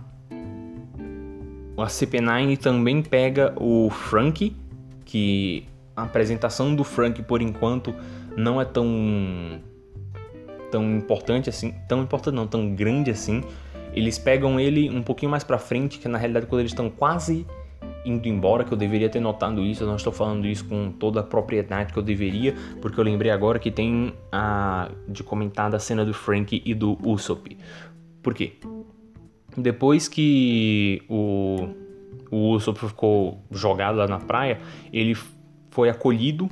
[1.78, 4.56] a CP9 também pega o Frank,
[5.04, 7.94] que a apresentação do Frank por enquanto
[8.36, 9.62] não é tão
[10.72, 13.44] tão importante assim, tão importante não, tão grande assim.
[13.94, 17.46] Eles pegam ele um pouquinho mais para frente, que na realidade quando eles estão quase
[18.06, 21.22] indo embora, que eu deveria ter notado isso, eu não estou falando isso com toda
[21.22, 25.80] a propriedade que eu deveria, porque eu lembrei agora que tem a de comentar da
[25.80, 27.58] cena do Frank e do Usopp.
[28.22, 28.54] Por quê?
[29.58, 31.70] Depois que o,
[32.30, 34.60] o Usopp ficou jogado lá na praia,
[34.94, 35.18] ele
[35.72, 36.48] foi acolhido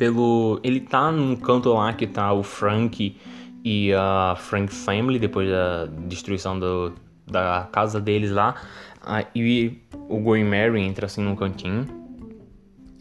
[0.00, 0.58] pelo.
[0.64, 3.14] Ele tá num canto lá que tá o Frank
[3.62, 6.94] e a Frank Family, depois da destruição do,
[7.26, 8.54] da casa deles lá.
[9.02, 11.86] Aí o Going Mary entra assim num cantinho.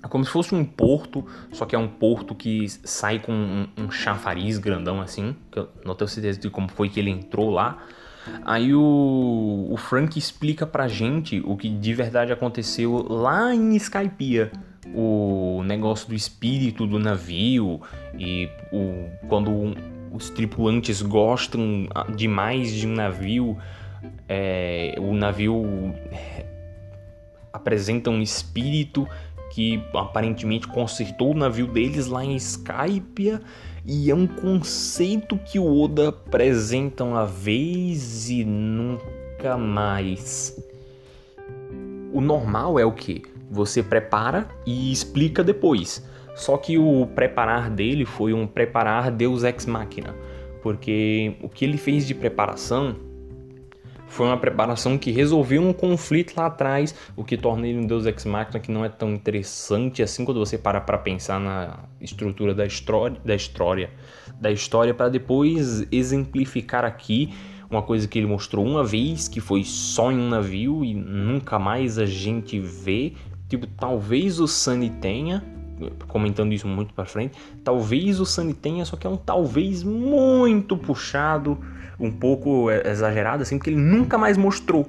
[0.03, 3.67] É como se fosse um porto, só que é um porto que sai com um,
[3.77, 5.37] um chafariz grandão assim.
[5.49, 7.77] Que eu não tenho certeza de como foi que ele entrou lá.
[8.43, 14.51] Aí o, o Frank explica pra gente o que de verdade aconteceu lá em Skypiea
[14.93, 17.81] o negócio do espírito do navio
[18.17, 19.75] e o, quando
[20.11, 23.57] os tripulantes gostam demais de um navio,
[24.27, 25.93] é, o navio
[27.53, 29.07] apresenta um espírito
[29.51, 33.41] que aparentemente consertou o navio deles lá em Skypia
[33.85, 40.55] e é um conceito que o Oda apresenta uma vez e nunca mais.
[42.13, 43.23] O normal é o que?
[43.49, 46.07] Você prepara e explica depois.
[46.35, 50.15] Só que o preparar dele foi um preparar Deus ex machina,
[50.61, 52.95] porque o que ele fez de preparação
[54.09, 58.05] foi uma preparação que resolveu um conflito lá atrás, o que torna ele um Deus
[58.05, 62.53] Ex Machina que não é tão interessante assim quando você para para pensar na estrutura
[62.53, 63.91] da história, da história,
[64.41, 67.31] da história para depois exemplificar aqui
[67.69, 71.59] uma coisa que ele mostrou uma vez, que foi só em um navio e nunca
[71.59, 73.13] mais a gente vê.
[73.49, 75.43] Tipo, talvez o Sunny tenha,
[76.07, 80.77] comentando isso muito para frente, talvez o Sunny tenha, só que é um talvez muito
[80.77, 81.57] puxado
[81.99, 84.87] um pouco exagerado, assim, porque ele nunca mais mostrou.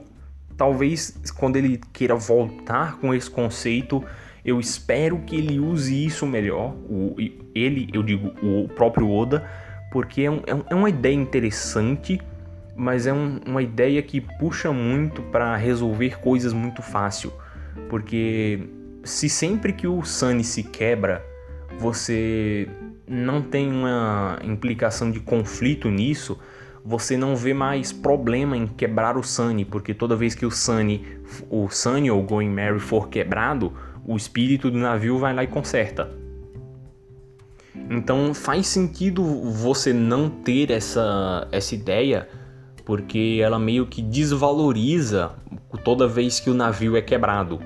[0.56, 4.04] Talvez quando ele queira voltar com esse conceito,
[4.44, 6.74] eu espero que ele use isso melhor.
[6.88, 7.16] O,
[7.54, 9.44] ele, eu digo, o próprio Oda,
[9.90, 12.20] porque é, um, é, é uma ideia interessante,
[12.76, 17.32] mas é um, uma ideia que puxa muito para resolver coisas muito fácil.
[17.88, 18.68] Porque
[19.04, 21.24] se sempre que o Sunny se quebra,
[21.78, 22.68] você
[23.06, 26.38] não tem uma implicação de conflito nisso,
[26.84, 31.04] você não vê mais problema em quebrar o Sunny, porque toda vez que o Sunny,
[31.50, 33.72] o Sunny ou Going Mary for quebrado,
[34.06, 36.10] o espírito do navio vai lá e conserta.
[37.90, 42.28] Então faz sentido você não ter essa, essa ideia,
[42.84, 45.32] porque ela meio que desvaloriza
[45.78, 47.60] toda vez que o navio é quebrado.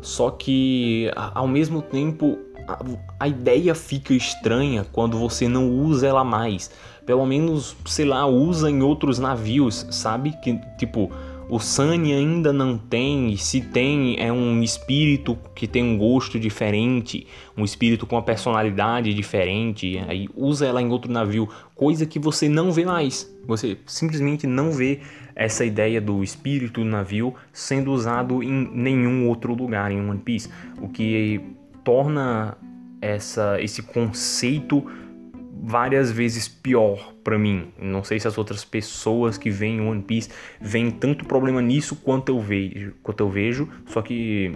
[0.00, 2.78] Só que ao mesmo tempo a,
[3.20, 6.70] a ideia fica estranha quando você não usa ela mais
[7.08, 10.34] pelo menos, sei lá, usa em outros navios, sabe?
[10.42, 11.10] Que tipo,
[11.48, 16.38] o Sunny ainda não tem, e se tem, é um espírito que tem um gosto
[16.38, 17.26] diferente,
[17.56, 22.46] um espírito com uma personalidade diferente, aí usa ela em outro navio, coisa que você
[22.46, 23.34] não vê mais.
[23.46, 25.00] Você simplesmente não vê
[25.38, 30.50] essa ideia do espírito do navio sendo usado em nenhum outro lugar em One Piece,
[30.82, 31.40] o que
[31.84, 32.58] torna
[33.00, 34.84] essa, esse conceito
[35.62, 37.68] várias vezes pior para mim.
[37.80, 40.28] Não sei se as outras pessoas que veem One Piece
[40.60, 44.52] veem tanto problema nisso quanto eu vejo, quanto eu vejo, só que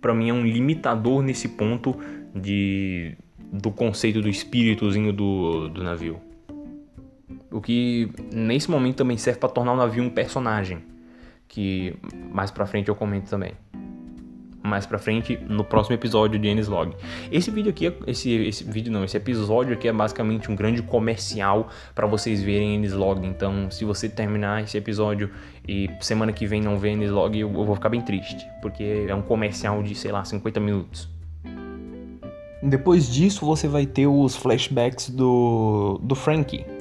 [0.00, 1.96] para mim é um limitador nesse ponto
[2.34, 3.16] de
[3.50, 6.20] do conceito do espíritozinho do, do navio.
[7.50, 10.82] O que nesse momento também serve para tornar o navio um personagem,
[11.46, 11.94] que
[12.32, 13.52] mais para frente eu comento também
[14.68, 16.94] mais pra frente no próximo episódio de Ennis Log.
[17.32, 21.68] Esse vídeo aqui, esse, esse vídeo não, esse episódio aqui é basicamente um grande comercial
[21.94, 23.26] para vocês verem Ennis Log.
[23.26, 25.30] Então, se você terminar esse episódio
[25.66, 29.06] e semana que vem não ver Ennis Log, eu, eu vou ficar bem triste, porque
[29.08, 31.08] é um comercial de, sei lá, 50 minutos.
[32.62, 36.77] Depois disso, você vai ter os flashbacks do, do Frankie.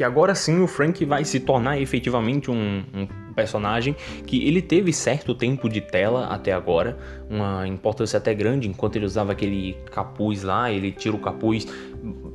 [0.00, 3.94] Que agora sim o Frank vai se tornar efetivamente um, um personagem
[4.26, 6.96] que ele teve certo tempo de tela até agora,
[7.28, 11.66] uma importância até grande, enquanto ele usava aquele capuz lá, ele tira o capuz.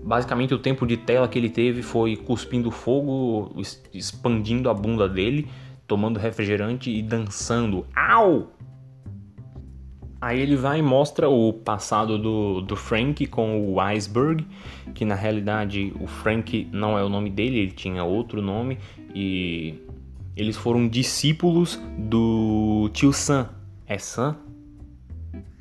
[0.03, 3.51] Basicamente o tempo de tela que ele teve foi cuspindo fogo,
[3.91, 5.47] expandindo a bunda dele,
[5.87, 7.83] tomando refrigerante e dançando.
[7.95, 8.51] Au!
[10.25, 14.43] Aí ele vai e mostra o passado do, do Frank com o Iceberg,
[14.95, 18.79] que na realidade o Frank não é o nome dele, ele tinha outro nome
[19.13, 19.75] e
[20.35, 23.49] eles foram discípulos do tio Sam.
[23.85, 24.35] É Sam?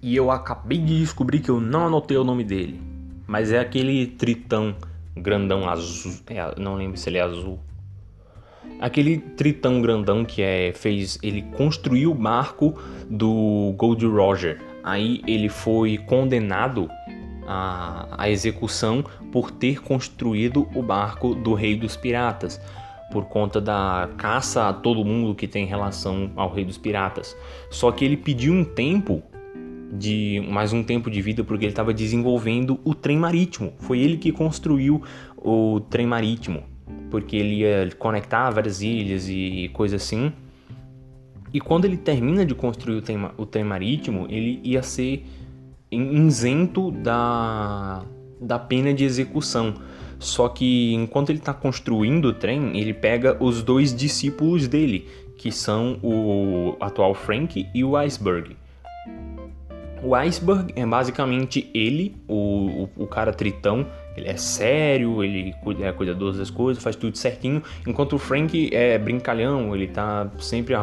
[0.00, 2.80] E eu acabei de descobrir que eu não anotei o nome dele.
[3.26, 4.74] Mas é aquele tritão
[5.14, 6.14] grandão azul.
[6.28, 7.60] É, não lembro se ele é azul.
[8.80, 14.60] Aquele tritão grandão que é fez ele construiu o barco do Gold Roger.
[14.82, 16.88] Aí ele foi condenado
[17.46, 22.60] à, à execução por ter construído o barco do Rei dos Piratas
[23.14, 27.36] por conta da caça a todo mundo que tem relação ao Rei dos Piratas.
[27.70, 29.22] Só que ele pediu um tempo
[29.92, 33.72] de mais um tempo de vida porque ele estava desenvolvendo o trem marítimo.
[33.78, 35.02] Foi ele que construiu
[35.36, 36.64] o trem marítimo,
[37.14, 40.32] porque ele ia conectar várias ilhas e coisa assim.
[41.52, 45.24] E quando ele termina de construir o trem, o trem marítimo, ele ia ser
[45.92, 48.02] isento da,
[48.40, 49.74] da pena de execução.
[50.18, 55.06] Só que enquanto ele está construindo o trem, ele pega os dois discípulos dele,
[55.38, 58.56] que são o atual Frank e o Iceberg.
[60.02, 63.86] O Iceberg é basicamente ele, o, o, o cara tritão,
[64.16, 68.98] ele é sério, ele é cuidadoso das coisas, faz tudo certinho, enquanto o Frank é
[68.98, 70.74] brincalhão, ele tá sempre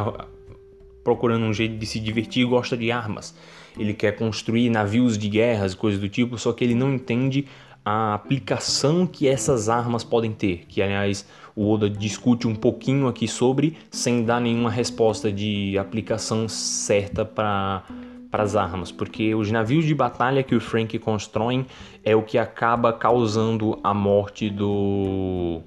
[1.03, 3.35] procurando um jeito de se divertir e gosta de armas.
[3.77, 7.45] Ele quer construir navios de guerras, coisas do tipo, só que ele não entende
[7.83, 11.25] a aplicação que essas armas podem ter, que aliás
[11.55, 17.83] o Oda discute um pouquinho aqui sobre, sem dar nenhuma resposta de aplicação certa para
[18.31, 21.65] para as armas, porque os navios de batalha que o Frank constrói
[22.03, 25.61] é o que acaba causando a morte do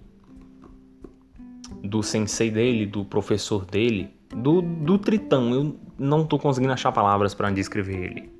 [1.83, 5.53] do sensei dele, do professor dele, do, do Tritão.
[5.53, 8.33] Eu não tô conseguindo achar palavras para descrever ele.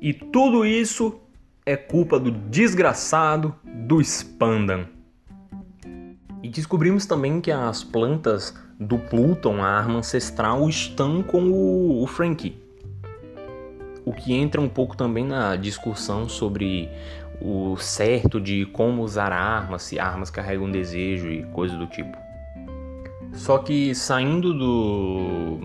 [0.00, 1.20] E tudo isso
[1.66, 4.86] é culpa do desgraçado do Spandan.
[6.42, 12.06] E descobrimos também que as plantas do Pluton, a arma ancestral, estão com o, o
[12.06, 12.61] Frank.
[14.04, 16.88] O que entra um pouco também na discussão sobre
[17.40, 22.16] o certo de como usar armas, se armas carregam desejo e coisas do tipo.
[23.32, 25.60] Só que saindo do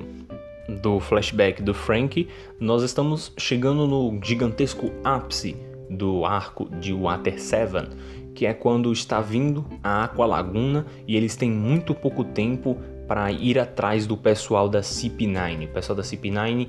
[0.81, 2.27] do flashback do Frank,
[2.59, 5.55] nós estamos chegando no gigantesco ápice
[5.89, 7.87] do arco de Water Seven,
[8.35, 12.77] que é quando está vindo a Aqua Laguna e eles têm muito pouco tempo
[13.07, 15.65] para ir atrás do pessoal da CP9.
[15.65, 16.67] O pessoal da CP9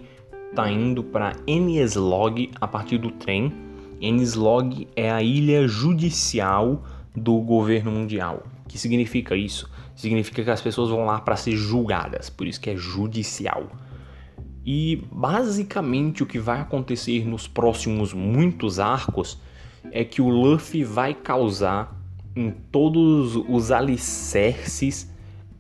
[0.51, 3.53] está indo para Enislog a partir do trem.
[4.01, 6.85] Enislog é a ilha judicial
[7.15, 8.45] do governo mundial.
[8.65, 9.71] O que significa isso?
[9.95, 13.67] Significa que as pessoas vão lá para ser julgadas, por isso que é judicial.
[14.65, 19.41] E basicamente o que vai acontecer nos próximos muitos arcos
[19.91, 21.97] é que o Luffy vai causar
[22.37, 25.11] em todos os alicerces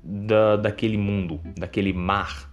[0.04, 2.52] da, daquele mundo, daquele mar.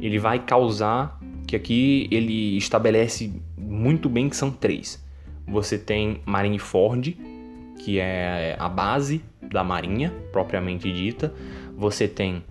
[0.00, 5.02] Ele vai causar que aqui ele estabelece muito bem que são três.
[5.48, 7.18] Você tem Marineford,
[7.78, 11.32] que é a base da marinha propriamente dita.
[11.76, 12.44] Você tem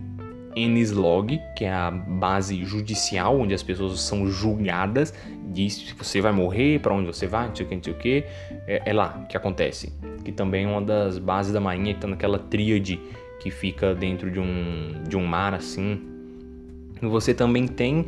[0.54, 5.14] Enislog, que é a base judicial onde as pessoas são julgadas,
[5.52, 7.92] diz se você vai morrer, para onde você vai, não sei o que, não sei
[7.92, 8.24] o que.
[8.66, 9.92] É, é, lá que acontece.
[10.24, 13.00] Que também é uma das bases da marinha que tá naquela tríade
[13.40, 16.09] que fica dentro de um, de um mar assim.
[17.02, 18.06] Você também tem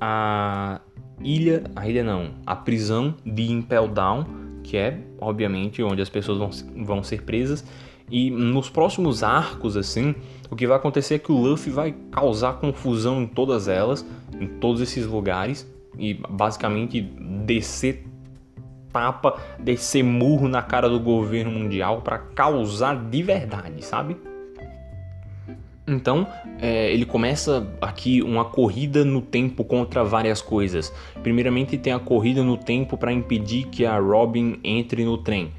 [0.00, 0.80] a
[1.20, 4.24] ilha, a ilha não, a prisão de Impel Down,
[4.62, 7.64] que é obviamente onde as pessoas vão, vão ser presas.
[8.10, 10.14] E nos próximos arcos, assim,
[10.50, 14.04] o que vai acontecer é que o Luffy vai causar confusão em todas elas,
[14.38, 15.66] em todos esses lugares,
[15.98, 18.04] e basicamente descer
[18.92, 24.16] tapa, descer murro na cara do governo mundial para causar de verdade, sabe?
[25.86, 26.26] Então,
[26.58, 30.92] é, ele começa aqui uma corrida no tempo contra várias coisas.
[31.22, 35.52] Primeiramente, tem a corrida no tempo para impedir que a Robin entre no trem.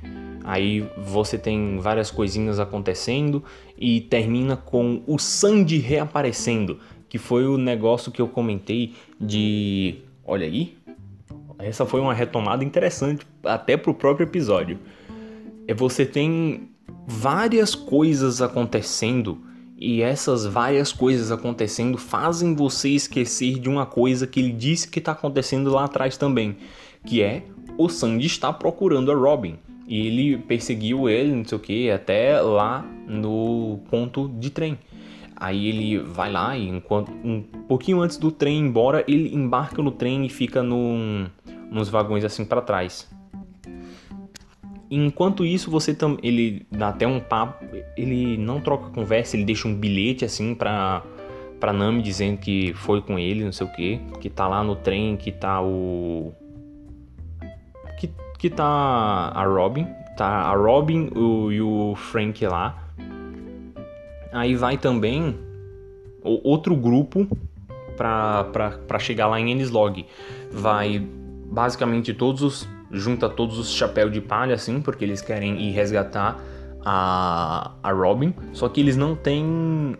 [0.43, 3.43] Aí você tem várias coisinhas acontecendo
[3.77, 10.45] e termina com o Sandy reaparecendo, que foi o negócio que eu comentei de, olha
[10.45, 10.75] aí,
[11.59, 14.79] essa foi uma retomada interessante até pro próprio episódio.
[15.67, 16.69] É você tem
[17.07, 19.41] várias coisas acontecendo
[19.77, 24.99] e essas várias coisas acontecendo fazem você esquecer de uma coisa que ele disse que
[24.99, 26.57] está acontecendo lá atrás também,
[27.05, 27.43] que é
[27.77, 29.57] o Sandy está procurando a Robin.
[29.87, 34.79] E ele perseguiu ele, não sei o que, até lá no ponto de trem.
[35.35, 39.81] Aí ele vai lá e enquanto um pouquinho antes do trem ir embora, ele embarca
[39.81, 41.27] no trem e fica num,
[41.69, 43.07] nos vagões assim para trás.
[44.89, 47.65] Enquanto isso, você também ele dá até um papo,
[47.97, 51.03] ele não troca conversa, ele deixa um bilhete assim para
[51.59, 54.75] para Nami dizendo que foi com ele, não sei o que, que tá lá no
[54.75, 56.33] trem, que tá o
[58.37, 62.77] que tá a Robin, tá a Robin o, e o Frank lá.
[64.31, 65.35] Aí vai também
[66.21, 67.27] outro grupo
[67.97, 70.05] para chegar lá em Enislog.
[70.51, 75.71] Vai basicamente todos os junta todos os chapéus de palha assim, porque eles querem ir
[75.71, 76.39] resgatar
[76.83, 79.97] a, a Robin, só que eles não têm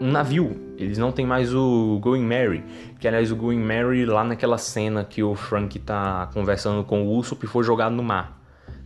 [0.00, 0.74] um navio.
[0.76, 2.62] Eles não têm mais o Going Mary.
[2.98, 7.16] Que aliás, o Going Mary, lá naquela cena que o Frank tá conversando com o
[7.16, 8.38] Usopp, foi jogado no mar.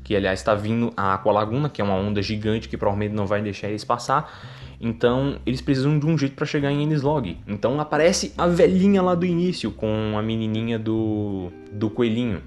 [0.04, 3.26] Que aliás está vindo a Aqua Laguna, que é uma onda gigante que provavelmente não
[3.26, 4.32] vai deixar eles passar.
[4.80, 7.36] Então eles precisam de um jeito para chegar em Enislog.
[7.46, 12.40] Então aparece a velhinha lá do início com a menininha do, do coelhinho.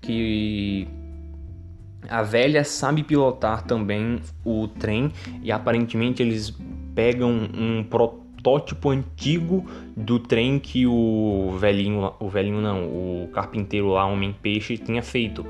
[0.00, 0.88] Que
[2.08, 6.56] a velha sabe pilotar também o trem e aparentemente eles
[6.94, 9.64] pegam um protótipo antigo
[9.96, 15.46] do trem que o velhinho, o velhinho não, o carpinteiro lá, Homem Peixe, tinha feito.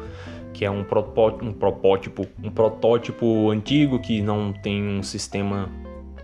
[0.52, 5.70] Que é um protótipo, um protótipo, um protótipo antigo que não tem um sistema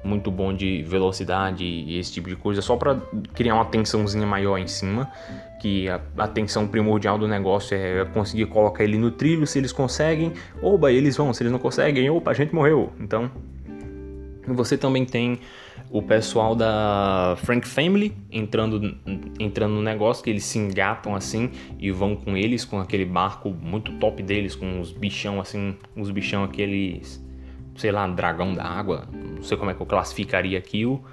[0.06, 2.96] muito bom de velocidade e esse tipo de coisa, só para
[3.34, 5.10] criar uma tensãozinha maior em cima,
[5.60, 9.72] que a, a tensão primordial do negócio é conseguir colocar ele no trilho, se eles
[9.72, 10.32] conseguem,
[10.62, 12.92] oba, eles vão, se eles não conseguem, opa, a gente morreu.
[13.00, 13.30] Então,
[14.46, 15.40] você também tem
[15.90, 18.96] o pessoal da Frank Family entrando,
[19.38, 23.50] entrando no negócio, que eles se engatam assim e vão com eles, com aquele barco
[23.50, 27.24] muito top deles, com os bichão assim, os bichão aqueles,
[27.76, 31.04] sei lá, dragão da água, não sei como é que eu classificaria aquilo.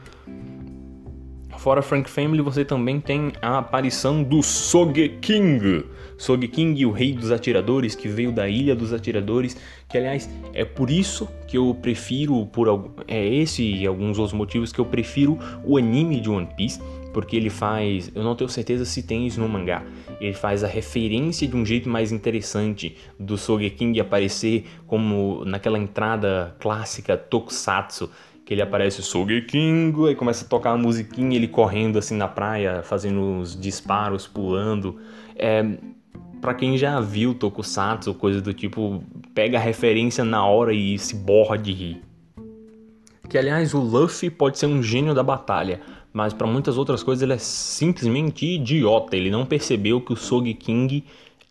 [1.64, 5.86] Fora Frank Family, você também tem a aparição do Sogeking.
[6.18, 9.56] Sogeking, o rei dos atiradores, que veio da Ilha dos Atiradores,
[9.88, 14.74] que aliás é por isso que eu prefiro, por é esse e alguns outros motivos
[14.74, 16.82] que eu prefiro o anime de One Piece,
[17.14, 19.86] porque ele faz, eu não tenho certeza se tem isso no mangá,
[20.20, 26.58] ele faz a referência de um jeito mais interessante do Sogeking aparecer como naquela entrada
[26.60, 28.10] clássica tokusatsu
[28.46, 32.28] que ele aparece o Sogeking, e começa a tocar a musiquinha, ele correndo assim na
[32.28, 35.00] praia, fazendo os disparos, pulando.
[35.36, 35.64] É,
[36.42, 39.02] para quem já viu Tokusatsu, coisa do tipo,
[39.34, 42.02] pega a referência na hora e se borra de rir.
[43.30, 45.80] Que aliás, o Luffy pode ser um gênio da batalha,
[46.12, 49.16] mas para muitas outras coisas ele é simplesmente idiota.
[49.16, 51.04] Ele não percebeu que o Sogeking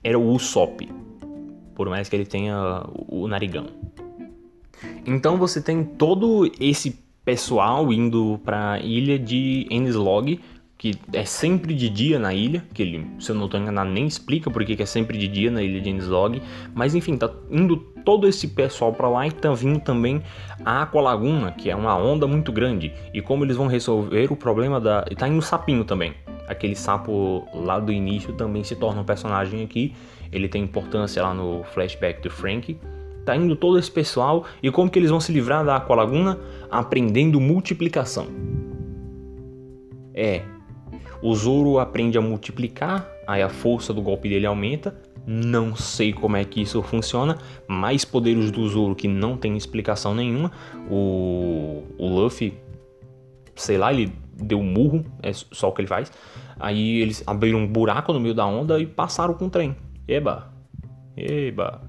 [0.05, 0.87] era o Usopp,
[1.75, 3.67] por mais que ele tenha o narigão.
[5.07, 10.41] Então você tem todo esse pessoal indo para a ilha de Enislog,
[10.77, 14.05] que é sempre de dia na ilha, que ele, se eu não estou enganado, nem
[14.05, 16.43] explica porque que é sempre de dia na ilha de Enislog,
[16.75, 20.21] mas enfim, tá indo todo esse pessoal para lá e tá vindo também
[20.65, 24.81] a Aqualaguna, que é uma onda muito grande, e como eles vão resolver o problema
[24.81, 25.05] da...
[25.09, 26.15] e tá indo o sapinho também,
[26.49, 29.95] aquele sapo lá do início também se torna um personagem aqui,
[30.33, 32.77] ele tem importância lá no flashback do Frank,
[33.25, 36.39] Tá indo todo esse pessoal e como que eles vão se livrar da Aqualaguna?
[36.71, 38.27] Aprendendo multiplicação.
[40.15, 40.43] É,
[41.23, 45.01] o Zoro aprende a multiplicar, aí a força do golpe dele aumenta.
[45.25, 47.39] Não sei como é que isso funciona.
[47.69, 50.51] Mais poderes do Zoro que não tem explicação nenhuma.
[50.91, 52.59] O, o Luffy,
[53.55, 56.11] sei lá, ele deu um murro, é só o que ele faz.
[56.59, 59.77] Aí eles abriram um buraco no meio da onda e passaram com o trem.
[60.09, 60.53] Eba!
[61.17, 61.83] Eba!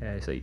[0.00, 0.42] É isso aí.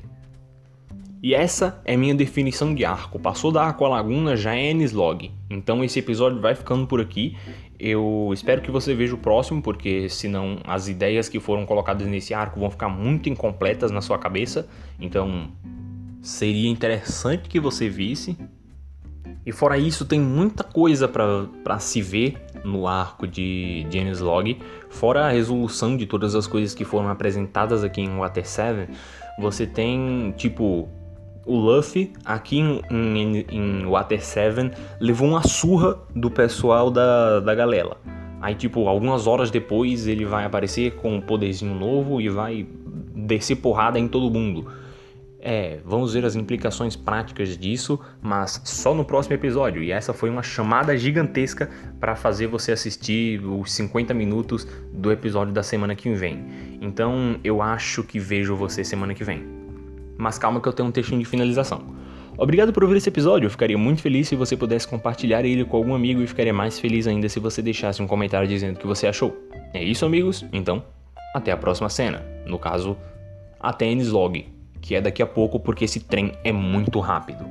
[1.24, 3.20] E essa é minha definição de arco.
[3.20, 5.32] Passou da Aqualaguna já é Enislog.
[5.52, 7.38] Então esse episódio vai ficando por aqui.
[7.80, 12.34] Eu espero que você veja o próximo, porque senão as ideias que foram colocadas nesse
[12.34, 14.68] arco vão ficar muito incompletas na sua cabeça.
[15.00, 15.50] Então
[16.24, 18.36] seria interessante que você visse.
[19.46, 24.60] E fora isso, tem muita coisa para se ver no arco de, de Enislog.
[24.90, 28.92] Fora a resolução de todas as coisas que foram apresentadas aqui em Water 7,
[29.40, 30.90] você tem tipo
[31.46, 37.56] o Luffy, aqui em, em, em Water 7, levou uma surra do pessoal da, da
[37.56, 37.98] galera.
[38.42, 42.68] Aí, tipo, algumas horas depois ele vai aparecer com um poderzinho novo e vai
[43.16, 44.68] descer porrada em todo mundo.
[45.44, 49.84] É, vamos ver as implicações práticas disso, mas só no próximo episódio.
[49.84, 51.70] E essa foi uma chamada gigantesca
[52.00, 56.46] para fazer você assistir os 50 minutos do episódio da semana que vem.
[56.80, 59.61] Então eu acho que vejo você semana que vem
[60.22, 61.82] mas calma que eu tenho um textinho de finalização.
[62.38, 65.78] Obrigado por ouvir esse episódio, eu ficaria muito feliz se você pudesse compartilhar ele com
[65.78, 68.88] algum amigo e ficaria mais feliz ainda se você deixasse um comentário dizendo o que
[68.88, 69.36] você achou.
[69.74, 70.46] É isso, amigos?
[70.54, 70.84] Então,
[71.36, 72.24] até a próxima cena.
[72.46, 72.96] No caso,
[73.60, 74.48] até Enislog,
[74.80, 77.46] que é daqui a pouco porque esse trem é muito rápido.